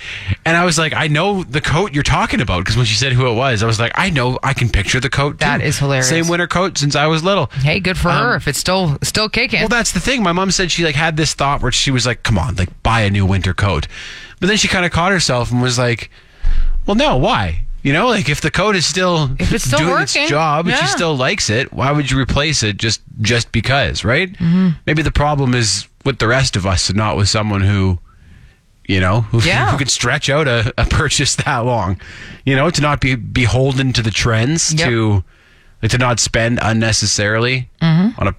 And 0.44 0.56
I 0.56 0.64
was 0.64 0.78
like, 0.78 0.94
"I 0.94 1.08
know 1.08 1.44
the 1.44 1.60
coat 1.60 1.92
you're 1.92 2.02
talking 2.02 2.40
about," 2.40 2.60
because 2.60 2.74
when 2.74 2.86
she 2.86 2.94
said 2.94 3.12
who 3.12 3.30
it 3.30 3.34
was, 3.34 3.62
I 3.62 3.66
was 3.66 3.78
like, 3.78 3.92
"I 3.96 4.08
know, 4.08 4.38
I 4.42 4.54
can 4.54 4.70
picture 4.70 4.98
the 4.98 5.10
coat." 5.10 5.40
That 5.40 5.58
too. 5.58 5.64
is 5.64 5.78
hilarious. 5.78 6.08
Same 6.08 6.26
winter 6.26 6.46
coat 6.46 6.78
since 6.78 6.96
I 6.96 7.06
was 7.06 7.22
little. 7.22 7.50
Hey, 7.52 7.80
good 7.80 7.98
for 7.98 8.10
her 8.10 8.34
if 8.34 8.48
it's 8.48 8.58
still 8.58 8.96
still 9.02 9.28
kicking. 9.28 9.60
Well, 9.60 9.68
that's 9.68 9.92
the 9.92 10.00
thing. 10.00 10.22
My 10.22 10.32
mom 10.32 10.50
said 10.50 10.70
she 10.70 10.84
like 10.84 10.94
had 10.94 11.18
this 11.18 11.34
thought 11.34 11.60
where 11.60 11.70
she 11.70 11.90
was 11.90 12.06
like, 12.06 12.22
"Come 12.22 12.38
on, 12.38 12.54
like 12.54 12.82
buy 12.82 13.02
a 13.02 13.10
new 13.10 13.26
winter 13.26 13.52
coat," 13.52 13.86
but 14.40 14.46
then 14.46 14.56
she 14.56 14.68
kind 14.68 14.86
of 14.86 14.92
caught 14.92 15.12
herself 15.12 15.50
and 15.50 15.60
was 15.60 15.78
like, 15.78 16.10
"Well, 16.86 16.94
no, 16.94 17.18
why?" 17.18 17.66
You 17.82 17.92
know, 17.92 18.08
like 18.08 18.28
if 18.28 18.40
the 18.40 18.50
coat 18.50 18.76
is 18.76 18.86
still 18.86 19.30
If 19.38 19.52
it's 19.52 19.64
still 19.64 19.78
doing 19.78 19.90
working, 19.90 20.22
its 20.22 20.30
job, 20.30 20.66
and 20.66 20.76
she 20.76 20.86
still 20.86 21.16
likes 21.16 21.48
it, 21.48 21.72
why 21.72 21.92
would 21.92 22.10
you 22.10 22.18
replace 22.18 22.62
it 22.62 22.76
just 22.76 23.02
just 23.20 23.50
because, 23.52 24.04
right? 24.04 24.32
Mm-hmm. 24.32 24.68
Maybe 24.86 25.02
the 25.02 25.12
problem 25.12 25.54
is 25.54 25.87
with 26.04 26.18
the 26.18 26.28
rest 26.28 26.56
of 26.56 26.66
us, 26.66 26.88
and 26.88 26.96
not 26.98 27.16
with 27.16 27.28
someone 27.28 27.60
who, 27.62 27.98
you 28.86 29.00
know, 29.00 29.22
who, 29.22 29.40
Yeah. 29.40 29.70
who 29.70 29.78
could 29.78 29.90
stretch 29.90 30.30
out 30.30 30.48
a, 30.48 30.72
a 30.78 30.86
purchase 30.86 31.36
that 31.36 31.58
long. 31.58 32.00
You 32.46 32.56
know, 32.56 32.70
to 32.70 32.80
not 32.80 33.00
be 33.00 33.14
beholden 33.14 33.92
to 33.94 34.02
the 34.02 34.10
trends, 34.10 34.72
Yep. 34.74 34.88
to 34.88 35.24
like, 35.82 35.90
to 35.92 35.98
not 35.98 36.18
spend 36.20 36.58
unnecessarily 36.62 37.68
Mm-hmm. 37.82 38.20
on 38.20 38.28
a 38.28 38.34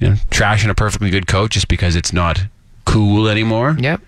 you 0.00 0.08
know, 0.10 0.14
trashing 0.30 0.68
a 0.70 0.74
perfectly 0.74 1.08
good 1.10 1.26
coat 1.26 1.50
just 1.52 1.68
because 1.68 1.94
it's 1.96 2.12
not 2.12 2.40
cool 2.84 3.28
anymore. 3.28 3.76
yep. 3.78 4.00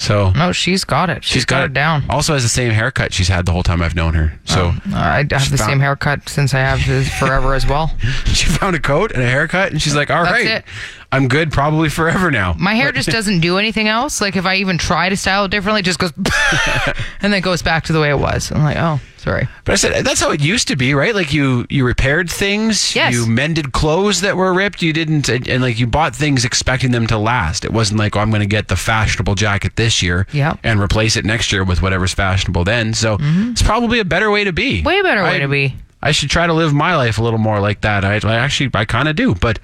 So 0.00 0.30
No, 0.30 0.52
she's 0.52 0.84
got 0.84 1.10
it. 1.10 1.24
she's 1.24 1.44
got, 1.44 1.64
it 1.64 1.72
down. 1.74 2.04
Also 2.08 2.32
has 2.34 2.44
the 2.44 2.48
same 2.48 2.70
haircut 2.70 3.12
she's 3.12 3.26
had 3.28 3.46
the 3.46 3.52
whole 3.52 3.64
time 3.64 3.82
I've 3.82 3.96
known 3.96 4.14
her. 4.14 4.38
So 4.44 4.68
Uh, 4.68 4.94
I 4.94 5.16
have 5.18 5.28
the 5.28 5.38
found- 5.38 5.58
same 5.58 5.80
haircut 5.80 6.28
since 6.28 6.54
I 6.54 6.60
have 6.60 6.86
this 6.86 7.08
forever 7.18 7.54
as 7.54 7.66
well. 7.66 7.92
she 8.26 8.46
found 8.46 8.76
a 8.76 8.80
coat 8.80 9.10
and 9.12 9.22
a 9.22 9.26
haircut, 9.28 9.72
and 9.72 9.82
she's 9.82 9.96
like, 9.96 10.08
"All 10.10 10.22
That's 10.22 10.32
right, 10.36 10.46
it. 10.46 10.64
I'm 11.10 11.28
good, 11.28 11.50
probably 11.52 11.88
forever 11.88 12.30
now." 12.30 12.54
My 12.58 12.74
hair 12.74 12.92
just 12.92 13.08
doesn't 13.18 13.40
do 13.40 13.58
anything 13.58 13.88
else. 13.88 14.20
Like 14.20 14.36
if 14.36 14.44
I 14.46 14.56
even 14.56 14.78
try 14.78 15.08
to 15.08 15.16
style 15.16 15.44
it 15.46 15.50
differently, 15.50 15.80
it 15.80 15.84
just 15.84 15.98
goes 15.98 16.12
and 17.20 17.32
then 17.32 17.40
goes 17.42 17.62
back 17.62 17.84
to 17.84 17.92
the 17.92 18.00
way 18.00 18.10
it 18.10 18.18
was. 18.18 18.50
I'm 18.52 18.62
like, 18.62 18.76
oh, 18.76 19.00
sorry. 19.16 19.48
But 19.64 19.72
I 19.72 19.76
said 19.76 20.04
that's 20.04 20.20
how 20.20 20.30
it 20.30 20.40
used 20.40 20.68
to 20.68 20.76
be, 20.76 20.94
right? 20.94 21.14
Like 21.14 21.32
you 21.32 21.66
you 21.70 21.84
repaired 21.84 22.30
things, 22.30 22.94
Yes. 22.94 23.12
you 23.14 23.26
mended 23.26 23.72
clothes 23.72 24.20
that 24.20 24.36
were 24.36 24.52
ripped. 24.52 24.82
You 24.82 24.92
didn't, 24.92 25.28
and, 25.28 25.48
and 25.48 25.62
like 25.62 25.78
you 25.78 25.86
bought 25.86 26.14
things 26.14 26.44
expecting 26.44 26.90
them 26.92 27.06
to 27.08 27.18
last. 27.18 27.64
It 27.64 27.72
wasn't 27.72 27.98
like, 27.98 28.16
oh, 28.16 28.20
I'm 28.20 28.30
going 28.30 28.40
to 28.40 28.46
get 28.46 28.68
the 28.68 28.76
fashionable 28.76 29.34
jacket 29.34 29.76
this 29.76 30.02
year, 30.02 30.26
Yeah. 30.32 30.56
and 30.62 30.80
replace 30.80 31.16
it 31.16 31.24
next 31.24 31.52
year 31.52 31.64
with 31.64 31.82
whatever's 31.82 32.14
fashionable 32.14 32.64
then. 32.64 32.94
So 32.94 33.16
it's 33.20 33.62
probably 33.62 33.98
a 33.98 34.04
better 34.04 34.30
way 34.30 34.44
to 34.44 34.52
be. 34.52 34.78
Mm-hmm. 34.78 34.86
Way 34.86 35.02
better 35.02 35.22
way 35.22 35.36
I- 35.36 35.38
to 35.40 35.48
be. 35.48 35.76
I 36.00 36.12
should 36.12 36.30
try 36.30 36.46
to 36.46 36.52
live 36.52 36.72
my 36.72 36.94
life 36.94 37.18
a 37.18 37.22
little 37.24 37.40
more 37.40 37.58
like 37.58 37.80
that. 37.80 38.04
I, 38.04 38.20
I 38.22 38.36
actually, 38.36 38.70
I 38.72 38.84
kind 38.84 39.08
of 39.08 39.16
do. 39.16 39.34
But 39.34 39.58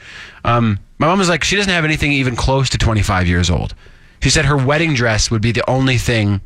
um, 0.44 0.80
my 1.04 1.10
mom 1.10 1.18
was 1.18 1.28
like, 1.28 1.44
she 1.44 1.56
doesn't 1.56 1.72
have 1.72 1.84
anything 1.84 2.12
even 2.12 2.34
close 2.34 2.70
to 2.70 2.78
25 2.78 3.26
years 3.28 3.50
old. 3.50 3.74
She 4.22 4.30
said 4.30 4.46
her 4.46 4.56
wedding 4.56 4.94
dress 4.94 5.30
would 5.30 5.42
be 5.42 5.52
the 5.52 5.68
only 5.68 5.98
thing 5.98 6.40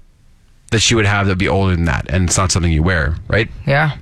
that 0.73 0.81
she 0.81 0.95
would 0.97 1.07
have 1.07 1.27
that 1.27 1.33
would 1.33 1.39
be 1.39 1.49
older 1.49 1.77
than 1.77 1.85
that, 1.85 2.11
and 2.11 2.25
it's 2.29 2.37
not 2.37 2.51
something 2.51 2.73
you 2.73 2.83
wear, 2.83 3.15
right? 3.29 3.49
Yeah. 3.67 3.99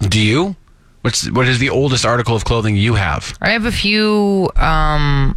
Do 0.00 0.20
you? 0.20 0.56
What's 1.00 1.30
what 1.30 1.46
is 1.48 1.58
the 1.58 1.70
oldest 1.70 2.04
article 2.04 2.36
of 2.36 2.44
clothing 2.44 2.76
you 2.76 2.94
have? 2.94 3.34
I 3.40 3.50
have 3.50 3.64
a 3.64 3.72
few 3.72 4.50
um 4.56 5.36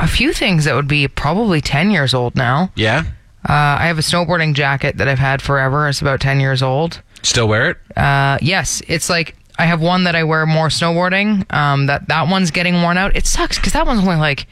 a 0.00 0.06
few 0.08 0.32
things 0.32 0.64
that 0.64 0.74
would 0.74 0.86
be 0.88 1.06
probably 1.08 1.60
10 1.60 1.90
years 1.90 2.14
old 2.14 2.34
now. 2.36 2.70
Yeah, 2.76 3.04
Uh, 3.48 3.52
I 3.82 3.86
have 3.86 3.98
a 3.98 4.02
snowboarding 4.02 4.54
jacket 4.54 4.96
that 4.98 5.08
I've 5.08 5.18
had 5.18 5.40
forever. 5.42 5.88
It's 5.88 6.00
about 6.00 6.20
10 6.20 6.40
years 6.40 6.62
old. 6.62 7.02
still 7.22 7.48
wear 7.48 7.70
it. 7.70 7.76
Uh, 7.96 8.38
yes, 8.42 8.82
it's 8.88 9.08
like 9.10 9.34
I 9.58 9.66
have 9.66 9.80
one 9.80 10.04
that 10.04 10.14
I 10.14 10.24
wear 10.24 10.46
more 10.46 10.68
snowboarding. 10.68 11.52
Um, 11.52 11.86
that 11.86 12.08
that 12.08 12.28
one's 12.28 12.50
getting 12.50 12.80
worn 12.82 12.96
out. 12.96 13.16
It 13.16 13.26
sucks 13.26 13.56
because 13.56 13.72
that 13.72 13.86
one's 13.86 14.00
only 14.00 14.16
like 14.16 14.46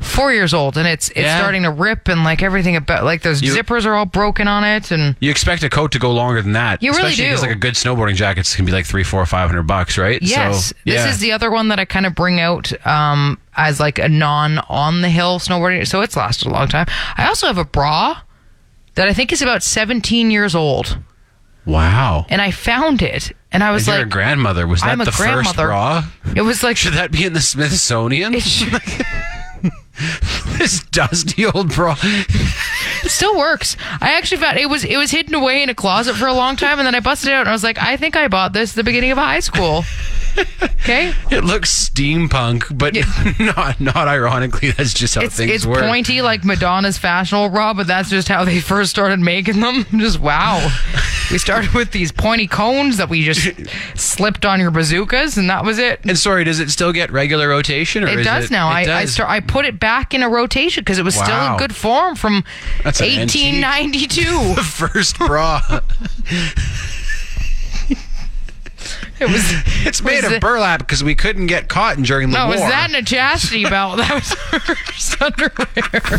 four 0.00 0.32
years 0.32 0.52
old 0.52 0.76
and 0.76 0.88
it's 0.88 1.10
it's 1.10 1.18
Yeah. 1.20 1.38
starting 1.38 1.62
to 1.62 1.70
rip 1.70 2.08
and 2.08 2.24
like 2.24 2.42
everything 2.42 2.74
about 2.74 3.04
like 3.04 3.22
those 3.22 3.40
You- 3.40 3.54
zippers 3.54 3.86
are 3.86 3.94
all 3.94 4.04
broken 4.04 4.48
on 4.48 4.64
it 4.64 4.90
and 4.90 5.14
You 5.20 5.30
expect 5.30 5.62
a 5.62 5.70
coat 5.70 5.92
to 5.92 6.00
go 6.00 6.10
longer 6.10 6.42
than 6.42 6.54
that. 6.54 6.82
You 6.82 6.90
really 6.90 7.12
because 7.14 7.40
do. 7.40 7.46
like 7.46 7.54
a 7.54 7.58
good 7.58 7.74
snowboarding 7.74 8.16
jacket 8.16 8.52
can 8.56 8.64
be 8.64 8.72
like 8.72 8.84
three, 8.84 9.04
four, 9.04 9.24
five 9.26 9.48
hundred 9.48 9.62
bucks, 9.68 9.96
right? 9.96 10.20
Yes, 10.20 10.66
So, 10.66 10.74
this 10.84 11.06
is 11.06 11.18
the 11.20 11.30
other 11.30 11.52
one 11.52 11.68
that 11.68 11.78
I 11.78 11.84
kind 11.84 12.04
of 12.04 12.16
bring 12.16 12.40
out 12.40 12.72
um, 12.84 13.38
as 13.56 13.78
like 13.78 14.00
a 14.00 14.08
non 14.08 14.58
on 14.68 15.02
the 15.02 15.08
hill 15.08 15.38
snowboarding. 15.38 15.86
So 15.86 16.00
it's 16.00 16.16
lasted 16.16 16.48
a 16.48 16.50
long 16.50 16.66
time. 16.66 16.86
I 17.16 17.28
also 17.28 17.46
have 17.46 17.58
a 17.58 17.64
bra 17.64 18.22
that 18.96 19.06
I 19.06 19.12
think 19.14 19.32
is 19.32 19.40
about 19.40 19.62
17 19.62 20.32
years 20.32 20.54
old, 20.56 20.98
wow. 21.64 22.26
and 22.28 22.42
I 22.42 22.50
found 22.50 23.02
it, 23.02 23.30
and 23.52 23.62
I 23.62 23.70
was 23.70 23.86
like, 23.86 24.02
a 24.02 24.08
grandmother. 24.08 24.66
Was 24.66 24.80
that 24.80 24.90
I'm 24.90 25.00
a 25.00 25.04
the 25.04 25.12
first 25.12 25.54
grandmother. 25.54 25.66
bra? 25.66 26.04
it 26.34 26.42
was 26.42 26.62
like 26.62 26.76
Should 26.76 26.94
that 26.94 27.10
be 27.12 27.24
in 27.24 27.32
the 27.32 27.40
Smithsonian? 27.40 28.34
it 28.34 28.42
should- 28.42 28.72
this 30.58 30.82
dusty 30.84 31.46
old 31.46 31.72
bra. 31.74 31.96
It 32.02 33.10
still 33.10 33.36
works. 33.36 33.76
I 34.00 34.12
actually 34.14 34.40
found 34.40 34.58
it 34.58 34.68
was 34.68 34.84
it 34.84 34.96
was 34.96 35.10
hidden 35.10 35.34
away 35.34 35.62
in 35.62 35.68
a 35.68 35.74
closet 35.74 36.14
for 36.14 36.26
a 36.26 36.32
long 36.32 36.56
time, 36.56 36.78
and 36.78 36.86
then 36.86 36.94
I 36.94 37.00
busted 37.00 37.30
it 37.30 37.34
out 37.34 37.40
and 37.40 37.48
I 37.48 37.52
was 37.52 37.62
like, 37.64 37.78
I 37.78 37.96
think 37.96 38.16
I 38.16 38.28
bought 38.28 38.52
this 38.52 38.70
at 38.72 38.76
the 38.76 38.84
beginning 38.84 39.10
of 39.12 39.18
high 39.18 39.40
school. 39.40 39.84
Okay, 40.82 41.12
It 41.30 41.44
looks 41.44 41.88
steampunk, 41.88 42.76
but 42.76 42.94
not 43.56 43.80
not 43.80 44.08
ironically. 44.08 44.70
That's 44.72 44.92
just 44.92 45.14
how 45.14 45.22
it's 45.22 45.36
things 45.36 45.50
it's 45.52 45.66
work. 45.66 45.84
pointy 45.84 46.22
like 46.22 46.44
Madonna's 46.44 46.98
fashionable 46.98 47.50
bra, 47.50 47.72
but 47.74 47.86
that's 47.86 48.10
just 48.10 48.28
how 48.28 48.44
they 48.44 48.60
first 48.60 48.90
started 48.90 49.20
making 49.20 49.60
them. 49.60 49.84
Just 50.02 50.18
wow. 50.18 50.58
We 51.30 51.38
started 51.38 51.72
with 51.72 51.92
these 51.92 52.10
pointy 52.10 52.46
cones 52.46 52.96
that 52.96 53.08
we 53.08 53.24
just 53.24 53.48
slipped 53.94 54.44
on 54.44 54.58
your 54.60 54.70
bazookas, 54.70 55.36
and 55.36 55.48
that 55.48 55.64
was 55.64 55.78
it. 55.78 56.00
And 56.04 56.18
sorry, 56.18 56.44
does 56.44 56.58
it 56.60 56.70
still 56.70 56.92
get 56.92 57.10
regular 57.12 57.48
rotation? 57.48 58.02
Or 58.04 58.08
It 58.08 58.24
does 58.24 58.50
now. 58.50 58.68
It 58.70 58.88
I 58.88 59.00
I, 59.02 59.04
start, 59.06 59.30
I 59.30 59.40
put 59.40 59.64
it 59.64 59.78
back 59.78 60.12
in 60.14 60.22
a 60.22 60.28
rotation 60.28 60.82
because 60.82 60.98
it 60.98 61.04
was 61.04 61.14
still 61.14 61.52
in 61.52 61.56
good 61.58 61.74
form 61.74 62.16
from 62.16 62.44
That's 62.84 63.00
1892. 63.00 64.54
the 64.54 64.62
first 64.62 65.16
bra. 65.18 65.60
It 69.22 69.30
was. 69.30 69.52
It's 69.84 70.00
made 70.00 70.18
was 70.22 70.26
of 70.26 70.32
it- 70.34 70.40
burlap 70.40 70.78
because 70.78 71.02
we 71.02 71.16
couldn't 71.16 71.48
get 71.48 71.68
cotton 71.68 72.04
during 72.04 72.30
the 72.30 72.38
No, 72.38 72.44
war. 72.46 72.52
was 72.54 72.60
that 72.60 72.88
in 72.90 72.94
a 72.94 73.02
chastity 73.02 73.64
belt? 73.68 73.96
That 73.96 74.14
was 74.14 74.32
first 74.76 75.20
underwear. 75.20 75.56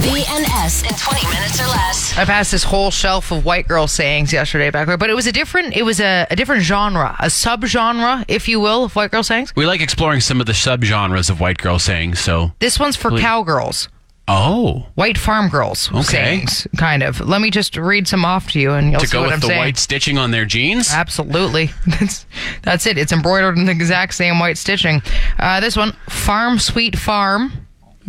BNS 0.03 0.83
in 0.89 0.95
20 0.95 1.27
minutes 1.33 1.59
or 1.61 1.67
less. 1.67 2.17
I 2.17 2.25
passed 2.25 2.51
this 2.51 2.63
whole 2.65 2.91
shelf 2.91 3.31
of 3.31 3.45
white 3.45 3.67
girl 3.67 3.87
sayings 3.87 4.33
yesterday 4.33 4.69
back 4.69 4.87
there, 4.87 4.97
but 4.97 5.09
it 5.09 5.13
was 5.13 5.27
a 5.27 5.31
different. 5.31 5.75
It 5.77 5.83
was 5.83 5.99
a, 6.01 6.27
a 6.29 6.35
different 6.35 6.63
genre, 6.63 7.15
a 7.19 7.27
subgenre, 7.27 8.25
if 8.27 8.47
you 8.47 8.59
will, 8.59 8.83
of 8.85 8.95
white 8.95 9.11
girl 9.11 9.23
sayings. 9.23 9.53
we 9.55 9.65
like 9.65 9.81
exploring 9.81 10.19
some 10.19 10.39
of 10.41 10.45
the 10.45 10.53
subgenres 10.53 11.29
of 11.29 11.39
white 11.39 11.57
girl 11.57 11.79
sayings. 11.79 12.19
So, 12.19 12.51
This 12.59 12.79
one's 12.79 12.95
for 12.95 13.17
cowgirls, 13.17 13.87
oh, 14.27 14.85
white 14.95 15.17
farm 15.17 15.49
girls 15.49 15.89
Okay. 15.91 16.01
sayings, 16.03 16.67
kind 16.77 17.03
of. 17.03 17.19
Let 17.19 17.41
me 17.41 17.51
just 17.51 17.75
read 17.77 18.07
some 18.07 18.23
off 18.25 18.51
to 18.51 18.59
you, 18.59 18.71
and 18.71 18.91
you'll 18.91 19.01
to 19.01 19.07
see 19.07 19.13
go 19.13 19.21
what 19.21 19.27
with 19.27 19.33
I'm 19.35 19.39
the 19.41 19.47
saying. 19.47 19.59
white 19.59 19.77
stitching 19.77 20.17
on 20.17 20.31
their 20.31 20.45
jeans. 20.45 20.91
Absolutely. 20.91 21.71
That's, 21.87 22.25
that's 22.61 22.85
it. 22.87 22.97
It's 22.97 23.11
embroidered 23.11 23.57
in 23.57 23.65
the 23.65 23.71
exact 23.71 24.13
same 24.13 24.39
white 24.39 24.57
stitching. 24.57 25.01
Uh, 25.39 25.59
this 25.59 25.75
one, 25.75 25.91
Farm 26.09 26.57
Sweet 26.59 26.97
Farm. 26.97 27.51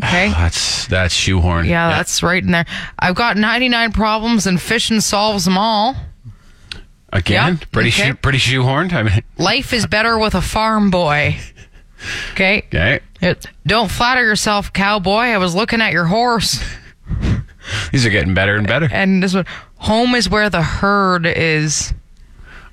Okay. 0.03 0.29
That's 0.31 0.87
that's 0.89 1.15
shoehorn. 1.15 1.67
Yeah, 1.67 1.89
that's 1.91 2.21
right 2.23 2.43
in 2.43 2.51
there. 2.51 2.67
I've 2.99 3.15
got 3.15 3.37
99 3.37 3.93
problems 3.93 4.45
and 4.47 4.61
fishing 4.61 5.01
solves 5.01 5.45
them 5.45 5.57
all. 5.57 5.95
again 7.13 7.59
Yeah, 7.61 7.67
pretty 7.71 7.91
okay. 7.91 8.09
shoe, 8.09 8.15
pretty 8.15 8.39
shoehorned. 8.39 8.93
I 8.93 9.03
mean, 9.05 9.23
Life 9.39 9.73
is 9.73 9.87
better 9.87 10.19
with 10.19 10.35
a 10.35 10.41
farm 10.43 10.91
boy. 10.91 11.37
Okay. 12.33 12.59
okay, 12.67 13.01
It, 13.25 13.47
don't 13.67 13.91
flatter 13.91 14.23
yourself, 14.23 14.73
cowboy. 14.73 15.33
I 15.33 15.39
was 15.39 15.55
looking 15.55 15.81
at 15.81 15.93
your 15.93 16.05
horse. 16.05 16.63
these 17.93 18.05
are 18.05 18.11
getting 18.11 18.35
better 18.35 18.57
and 18.57 18.67
better. 18.67 18.89
And 18.93 19.23
this 19.23 19.35
one, 19.35 19.47
home 19.77 20.15
is 20.15 20.29
where 20.29 20.51
the 20.51 20.63
herd 20.63 21.27
is. 21.27 21.95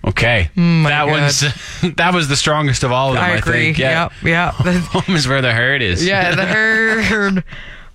Okay, 0.06 0.50
mm, 0.56 0.82
my 0.82 0.90
that 0.90 1.06
God. 1.06 1.12
one's 1.12 1.96
that 1.98 2.14
was 2.14 2.28
the 2.28 2.36
strongest 2.36 2.84
of 2.84 2.92
all 2.92 3.10
of 3.10 3.16
them. 3.16 3.24
I, 3.24 3.34
I 3.34 3.36
agree. 3.38 3.54
think. 3.66 3.78
Yeah, 3.78 4.10
Yep. 4.24 4.56
Yep. 4.66 4.76
home 4.86 5.16
is 5.16 5.28
where 5.28 5.42
the 5.42 5.52
herd 5.54 5.82
is. 5.82 6.06
Yeah, 6.06 6.34
the 6.36 6.46
herd. 6.46 7.44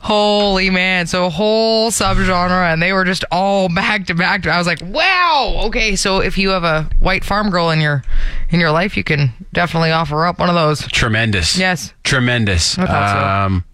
Holy 0.07 0.71
man. 0.71 1.07
So 1.09 1.27
a 1.27 1.31
whole 1.31 1.91
subgenre 1.91 2.73
and 2.73 2.81
they 2.81 2.93
were 2.93 3.05
just 3.05 3.25
all 3.33 3.69
back 3.75 4.07
to 4.07 4.15
back. 4.15 4.47
I 4.47 4.57
was 4.59 4.67
like, 4.67 4.81
wow. 4.83 5.63
Okay, 5.65 5.97
so 5.97 6.21
if 6.21 6.39
you 6.39 6.51
have 6.51 6.63
a 6.65 6.89
white 7.01 7.25
farm 7.25 7.51
girl 7.51 7.71
in 7.71 7.81
your 7.81 8.03
in 8.51 8.61
your 8.61 8.71
life, 8.71 8.97
you 8.97 9.03
can 9.05 9.33
definitely 9.53 9.91
offer 9.91 10.25
up 10.25 10.39
one 10.39 10.49
of 10.49 10.55
those. 10.55 10.87
tremendous. 10.89 11.59
Yes. 11.59 11.93
tremendous. 12.05 12.77
Thought 12.77 12.87
so. 12.89 13.47
Um, 13.47 13.65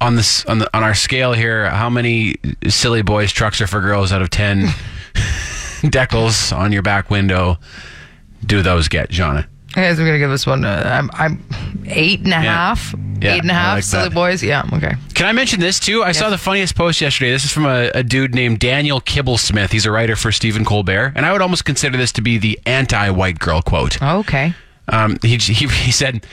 on 0.00 0.16
this 0.16 0.44
on 0.46 0.58
the 0.60 0.76
on 0.76 0.82
our 0.82 0.94
scale 0.94 1.32
here, 1.32 1.68
how 1.70 1.90
many 1.90 2.36
silly 2.68 3.02
boys 3.02 3.32
trucks 3.32 3.60
are 3.60 3.66
for 3.66 3.80
girls 3.80 4.12
out 4.12 4.22
of 4.22 4.30
ten 4.30 4.66
decals 5.82 6.56
on 6.56 6.72
your 6.72 6.82
back 6.82 7.10
window 7.10 7.58
do 8.44 8.62
those 8.62 8.88
get, 8.88 9.10
Jonna? 9.10 9.46
Guys, 9.76 10.00
I'm 10.00 10.06
gonna 10.06 10.18
give 10.18 10.30
this 10.30 10.46
one. 10.46 10.64
Uh, 10.64 10.82
I'm 10.90 11.10
I'm 11.12 11.44
eight 11.86 12.20
and 12.20 12.32
a 12.32 12.36
half. 12.36 12.94
Yeah, 13.20 13.34
eight 13.34 13.42
and 13.42 13.50
a 13.50 13.54
I 13.54 13.56
half. 13.56 13.74
like 13.76 13.84
silly 13.84 14.08
that. 14.08 14.14
boys. 14.14 14.42
Yeah. 14.42 14.62
Okay. 14.72 14.94
Can 15.14 15.26
I 15.26 15.32
mention 15.32 15.60
this 15.60 15.78
too? 15.78 16.02
I 16.02 16.12
saw 16.12 16.30
the 16.30 16.38
funniest 16.38 16.74
post 16.74 17.00
yesterday. 17.02 17.30
This 17.30 17.44
is 17.44 17.52
from 17.52 17.66
a, 17.66 17.90
a 17.94 18.02
dude 18.02 18.34
named 18.34 18.58
Daniel 18.58 19.00
Kibblesmith. 19.02 19.70
He's 19.72 19.84
a 19.84 19.90
writer 19.90 20.16
for 20.16 20.32
Stephen 20.32 20.64
Colbert, 20.64 21.12
and 21.14 21.26
I 21.26 21.32
would 21.32 21.42
almost 21.42 21.66
consider 21.66 21.96
this 21.98 22.10
to 22.12 22.22
be 22.22 22.38
the 22.38 22.58
anti-white 22.66 23.38
girl 23.38 23.60
quote. 23.62 24.02
Okay. 24.02 24.54
Um, 24.88 25.18
he, 25.22 25.36
he, 25.36 25.66
he 25.68 25.92
said, 25.92 26.26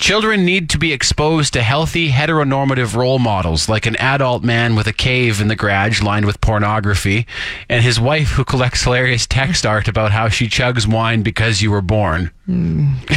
Children 0.00 0.46
need 0.46 0.70
to 0.70 0.78
be 0.78 0.94
exposed 0.94 1.52
to 1.52 1.62
healthy 1.62 2.08
heteronormative 2.08 2.96
role 2.96 3.18
models, 3.18 3.68
like 3.68 3.84
an 3.84 3.96
adult 3.96 4.42
man 4.42 4.74
with 4.74 4.86
a 4.86 4.94
cave 4.94 5.42
in 5.42 5.48
the 5.48 5.54
garage 5.54 6.00
lined 6.00 6.24
with 6.24 6.40
pornography, 6.40 7.26
and 7.68 7.84
his 7.84 8.00
wife 8.00 8.30
who 8.30 8.42
collects 8.42 8.82
hilarious 8.82 9.26
text 9.26 9.66
art 9.66 9.88
about 9.88 10.10
how 10.10 10.30
she 10.30 10.48
chugs 10.48 10.90
wine 10.90 11.22
because 11.22 11.60
you 11.60 11.70
were 11.70 11.82
born. 11.82 12.30
Hmm, 12.46 12.94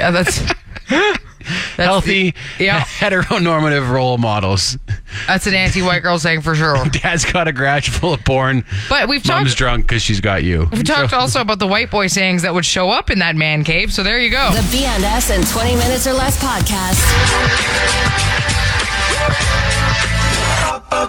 yeah, 0.00 0.10
that's. 0.10 0.40
That's 1.76 1.86
healthy 1.88 2.34
the- 2.58 2.64
yeah. 2.64 2.80
heteronormative 2.98 3.88
role 3.90 4.18
models. 4.18 4.78
That's 5.26 5.46
an 5.46 5.54
anti-white 5.54 6.02
girl 6.02 6.18
saying 6.18 6.42
for 6.42 6.54
sure. 6.54 6.76
Dad's 6.90 7.24
got 7.24 7.48
a 7.48 7.52
garage 7.52 7.88
full 7.90 8.14
of 8.14 8.24
porn. 8.24 8.64
But 8.88 9.08
we've 9.08 9.26
Mom's 9.26 9.50
talked. 9.50 9.58
drunk 9.58 9.86
because 9.86 10.02
she's 10.02 10.20
got 10.20 10.42
you. 10.44 10.68
We 10.72 10.82
talked 10.82 11.12
also 11.12 11.40
about 11.40 11.58
the 11.58 11.66
white 11.66 11.90
boy 11.90 12.06
sayings 12.08 12.42
that 12.42 12.54
would 12.54 12.64
show 12.66 12.90
up 12.90 13.10
in 13.10 13.18
that 13.20 13.36
man 13.36 13.64
cave. 13.64 13.92
So 13.92 14.02
there 14.02 14.18
you 14.18 14.30
go. 14.30 14.50
The 14.52 14.60
BNS 14.76 15.34
in 15.38 15.44
20 15.46 15.76
minutes 15.76 16.06
or 16.06 16.12
less 16.12 16.36
podcast. 16.42 17.02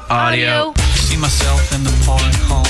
Audio. 0.10 0.74
See 0.96 1.18
myself 1.18 1.74
in 1.76 1.84
the 1.84 1.92
pouring 2.06 2.34
home. 2.48 2.66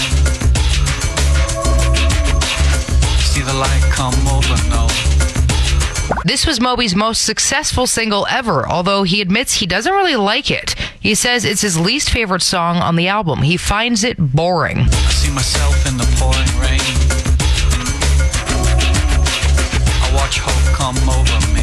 See 3.20 3.42
the 3.42 3.54
light 3.54 3.82
come 3.92 4.14
over, 4.28 4.58
no. 4.70 4.88
This 6.24 6.46
was 6.46 6.60
Moby's 6.60 6.96
most 6.96 7.24
successful 7.24 7.88
single 7.88 8.28
ever, 8.30 8.68
although 8.68 9.04
he 9.04 9.22
admits 9.22 9.56
he 9.56 9.66
doesn't 9.66 9.92
really 9.92 10.16
like 10.16 10.50
it. 10.52 10.76
He 11.00 11.16
says 11.16 11.46
it's 11.46 11.62
his 11.62 11.78
least 11.80 12.10
favorite 12.10 12.42
song 12.42 12.78
on 12.78 12.96
the 12.96 13.08
album. 13.08 13.42
He 13.42 13.58
finds 13.58 14.04
it 14.04 14.18
boring. 14.18 14.78
I 14.80 14.88
watch 20.14 20.40
hope 20.40 20.76
come 20.76 21.10
over 21.10 21.54
me. 21.54 21.57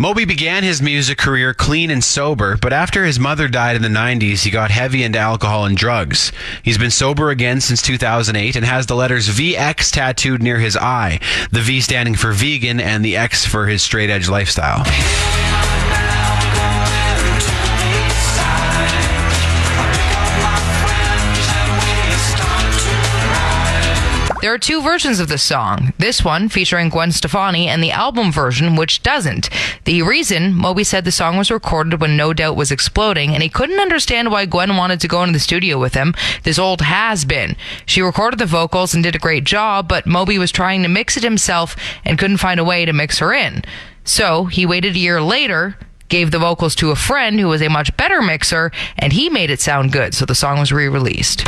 Moby 0.00 0.24
began 0.24 0.62
his 0.62 0.80
music 0.80 1.18
career 1.18 1.52
clean 1.52 1.90
and 1.90 2.04
sober, 2.04 2.56
but 2.56 2.72
after 2.72 3.04
his 3.04 3.18
mother 3.18 3.48
died 3.48 3.74
in 3.74 3.82
the 3.82 3.88
90s, 3.88 4.44
he 4.44 4.50
got 4.50 4.70
heavy 4.70 5.02
into 5.02 5.18
alcohol 5.18 5.64
and 5.64 5.76
drugs. 5.76 6.30
He's 6.62 6.78
been 6.78 6.92
sober 6.92 7.30
again 7.30 7.60
since 7.60 7.82
2008 7.82 8.54
and 8.54 8.64
has 8.64 8.86
the 8.86 8.94
letters 8.94 9.28
VX 9.28 9.90
tattooed 9.90 10.40
near 10.40 10.60
his 10.60 10.76
eye, 10.76 11.18
the 11.50 11.60
V 11.60 11.80
standing 11.80 12.14
for 12.14 12.30
vegan 12.30 12.78
and 12.78 13.04
the 13.04 13.16
X 13.16 13.44
for 13.44 13.66
his 13.66 13.82
straight 13.82 14.08
edge 14.08 14.28
lifestyle. 14.28 14.84
There 24.40 24.54
are 24.54 24.58
two 24.58 24.80
versions 24.82 25.18
of 25.18 25.28
this 25.28 25.42
song. 25.42 25.92
This 25.98 26.24
one 26.24 26.48
featuring 26.48 26.90
Gwen 26.90 27.10
Stefani 27.10 27.66
and 27.66 27.82
the 27.82 27.90
album 27.90 28.30
version, 28.30 28.76
which 28.76 29.02
doesn't. 29.02 29.50
The 29.84 30.02
reason 30.02 30.54
Moby 30.54 30.84
said 30.84 31.04
the 31.04 31.10
song 31.10 31.36
was 31.36 31.50
recorded 31.50 32.00
when 32.00 32.16
No 32.16 32.32
Doubt 32.32 32.54
was 32.56 32.70
exploding, 32.70 33.34
and 33.34 33.42
he 33.42 33.48
couldn't 33.48 33.80
understand 33.80 34.30
why 34.30 34.46
Gwen 34.46 34.76
wanted 34.76 35.00
to 35.00 35.08
go 35.08 35.24
into 35.24 35.32
the 35.32 35.40
studio 35.40 35.78
with 35.80 35.94
him. 35.94 36.14
This 36.44 36.58
old 36.58 36.82
has 36.82 37.24
been. 37.24 37.56
She 37.84 38.00
recorded 38.00 38.38
the 38.38 38.46
vocals 38.46 38.94
and 38.94 39.02
did 39.02 39.16
a 39.16 39.20
great 39.20 39.42
job, 39.42 39.88
but 39.88 40.06
Moby 40.06 40.38
was 40.38 40.52
trying 40.52 40.84
to 40.84 40.88
mix 40.88 41.16
it 41.16 41.24
himself 41.24 41.74
and 42.04 42.16
couldn't 42.16 42.36
find 42.36 42.60
a 42.60 42.64
way 42.64 42.84
to 42.84 42.92
mix 42.92 43.18
her 43.18 43.32
in. 43.32 43.64
So 44.04 44.44
he 44.44 44.64
waited 44.64 44.94
a 44.94 45.00
year 45.00 45.20
later. 45.20 45.76
Gave 46.08 46.30
the 46.30 46.38
vocals 46.38 46.74
to 46.76 46.90
a 46.90 46.96
friend 46.96 47.38
who 47.38 47.48
was 47.48 47.60
a 47.60 47.68
much 47.68 47.94
better 47.96 48.22
mixer, 48.22 48.70
and 48.96 49.12
he 49.12 49.28
made 49.28 49.50
it 49.50 49.60
sound 49.60 49.92
good, 49.92 50.14
so 50.14 50.24
the 50.24 50.34
song 50.34 50.58
was 50.58 50.72
re 50.72 50.88
released. 50.88 51.42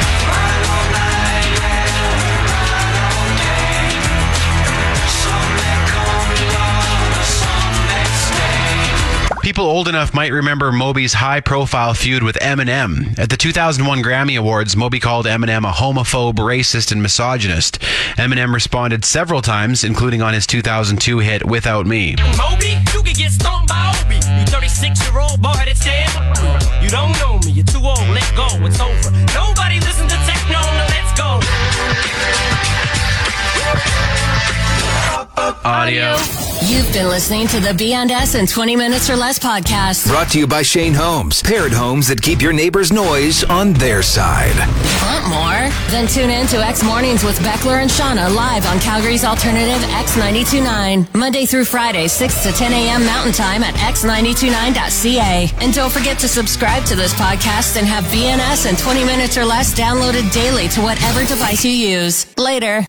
People 9.50 9.66
old 9.66 9.88
enough 9.88 10.14
might 10.14 10.30
remember 10.30 10.70
Moby's 10.70 11.12
high 11.12 11.40
profile 11.40 11.92
feud 11.92 12.22
with 12.22 12.36
Eminem. 12.36 13.18
At 13.18 13.30
the 13.30 13.36
2001 13.36 14.00
Grammy 14.00 14.38
Awards, 14.38 14.76
Moby 14.76 15.00
called 15.00 15.26
Eminem 15.26 15.68
a 15.68 15.72
homophobe, 15.72 16.36
racist, 16.36 16.92
and 16.92 17.02
misogynist. 17.02 17.80
Eminem 18.14 18.54
responded 18.54 19.04
several 19.04 19.42
times, 19.42 19.82
including 19.82 20.22
on 20.22 20.34
his 20.34 20.46
2002 20.46 21.18
hit 21.18 21.44
Without 21.44 21.84
Me. 21.84 22.14
Moby, 22.38 22.78
you 22.94 23.02
can 23.02 23.12
get 23.12 23.32
stomped 23.32 23.70
by 23.70 23.92
Obie. 24.04 24.14
You 24.14 24.46
36 24.46 25.10
year 25.10 25.18
old 25.18 25.42
boy 25.42 25.58
that's 25.64 25.84
dead. 25.84 26.08
You 26.80 26.88
don't 26.88 27.10
know 27.18 27.40
me, 27.40 27.50
you're 27.50 27.66
too 27.66 27.82
old, 27.82 28.06
let 28.14 28.32
go, 28.36 28.46
it's 28.64 28.78
over. 28.78 29.10
Nobody 29.34 29.59
Audio. 35.40 36.16
You've 36.66 36.92
been 36.92 37.08
listening 37.08 37.46
to 37.48 37.60
the 37.60 37.72
B&S 37.72 38.34
in 38.34 38.46
20 38.46 38.76
minutes 38.76 39.08
or 39.08 39.16
less 39.16 39.38
podcast. 39.38 40.06
Brought 40.06 40.28
to 40.32 40.38
you 40.38 40.46
by 40.46 40.60
Shane 40.60 40.92
Homes, 40.92 41.42
paired 41.42 41.72
homes 41.72 42.08
that 42.08 42.20
keep 42.20 42.42
your 42.42 42.52
neighbor's 42.52 42.92
noise 42.92 43.42
on 43.44 43.72
their 43.72 44.02
side. 44.02 44.54
Want 45.00 45.28
more? 45.28 45.70
Then 45.88 46.06
tune 46.06 46.28
in 46.28 46.46
to 46.48 46.58
X 46.58 46.82
Mornings 46.84 47.24
with 47.24 47.38
Beckler 47.38 47.80
and 47.80 47.90
Shauna 47.90 48.34
live 48.36 48.66
on 48.66 48.78
Calgary's 48.80 49.24
alternative 49.24 49.80
X929. 49.88 51.14
Monday 51.14 51.46
through 51.46 51.64
Friday, 51.64 52.06
6 52.06 52.42
to 52.42 52.52
10 52.52 52.72
a.m. 52.74 53.06
Mountain 53.06 53.32
Time 53.32 53.62
at 53.62 53.74
x929.ca. 53.76 55.50
And 55.64 55.72
don't 55.72 55.90
forget 55.92 56.18
to 56.18 56.28
subscribe 56.28 56.84
to 56.84 56.94
this 56.94 57.14
podcast 57.14 57.78
and 57.78 57.86
have 57.86 58.04
BNS 58.04 58.68
in 58.68 58.76
20 58.76 59.04
minutes 59.04 59.38
or 59.38 59.46
less 59.46 59.72
downloaded 59.74 60.30
daily 60.32 60.68
to 60.68 60.82
whatever 60.82 61.24
device 61.24 61.64
you 61.64 61.72
use. 61.72 62.26
Later. 62.36 62.86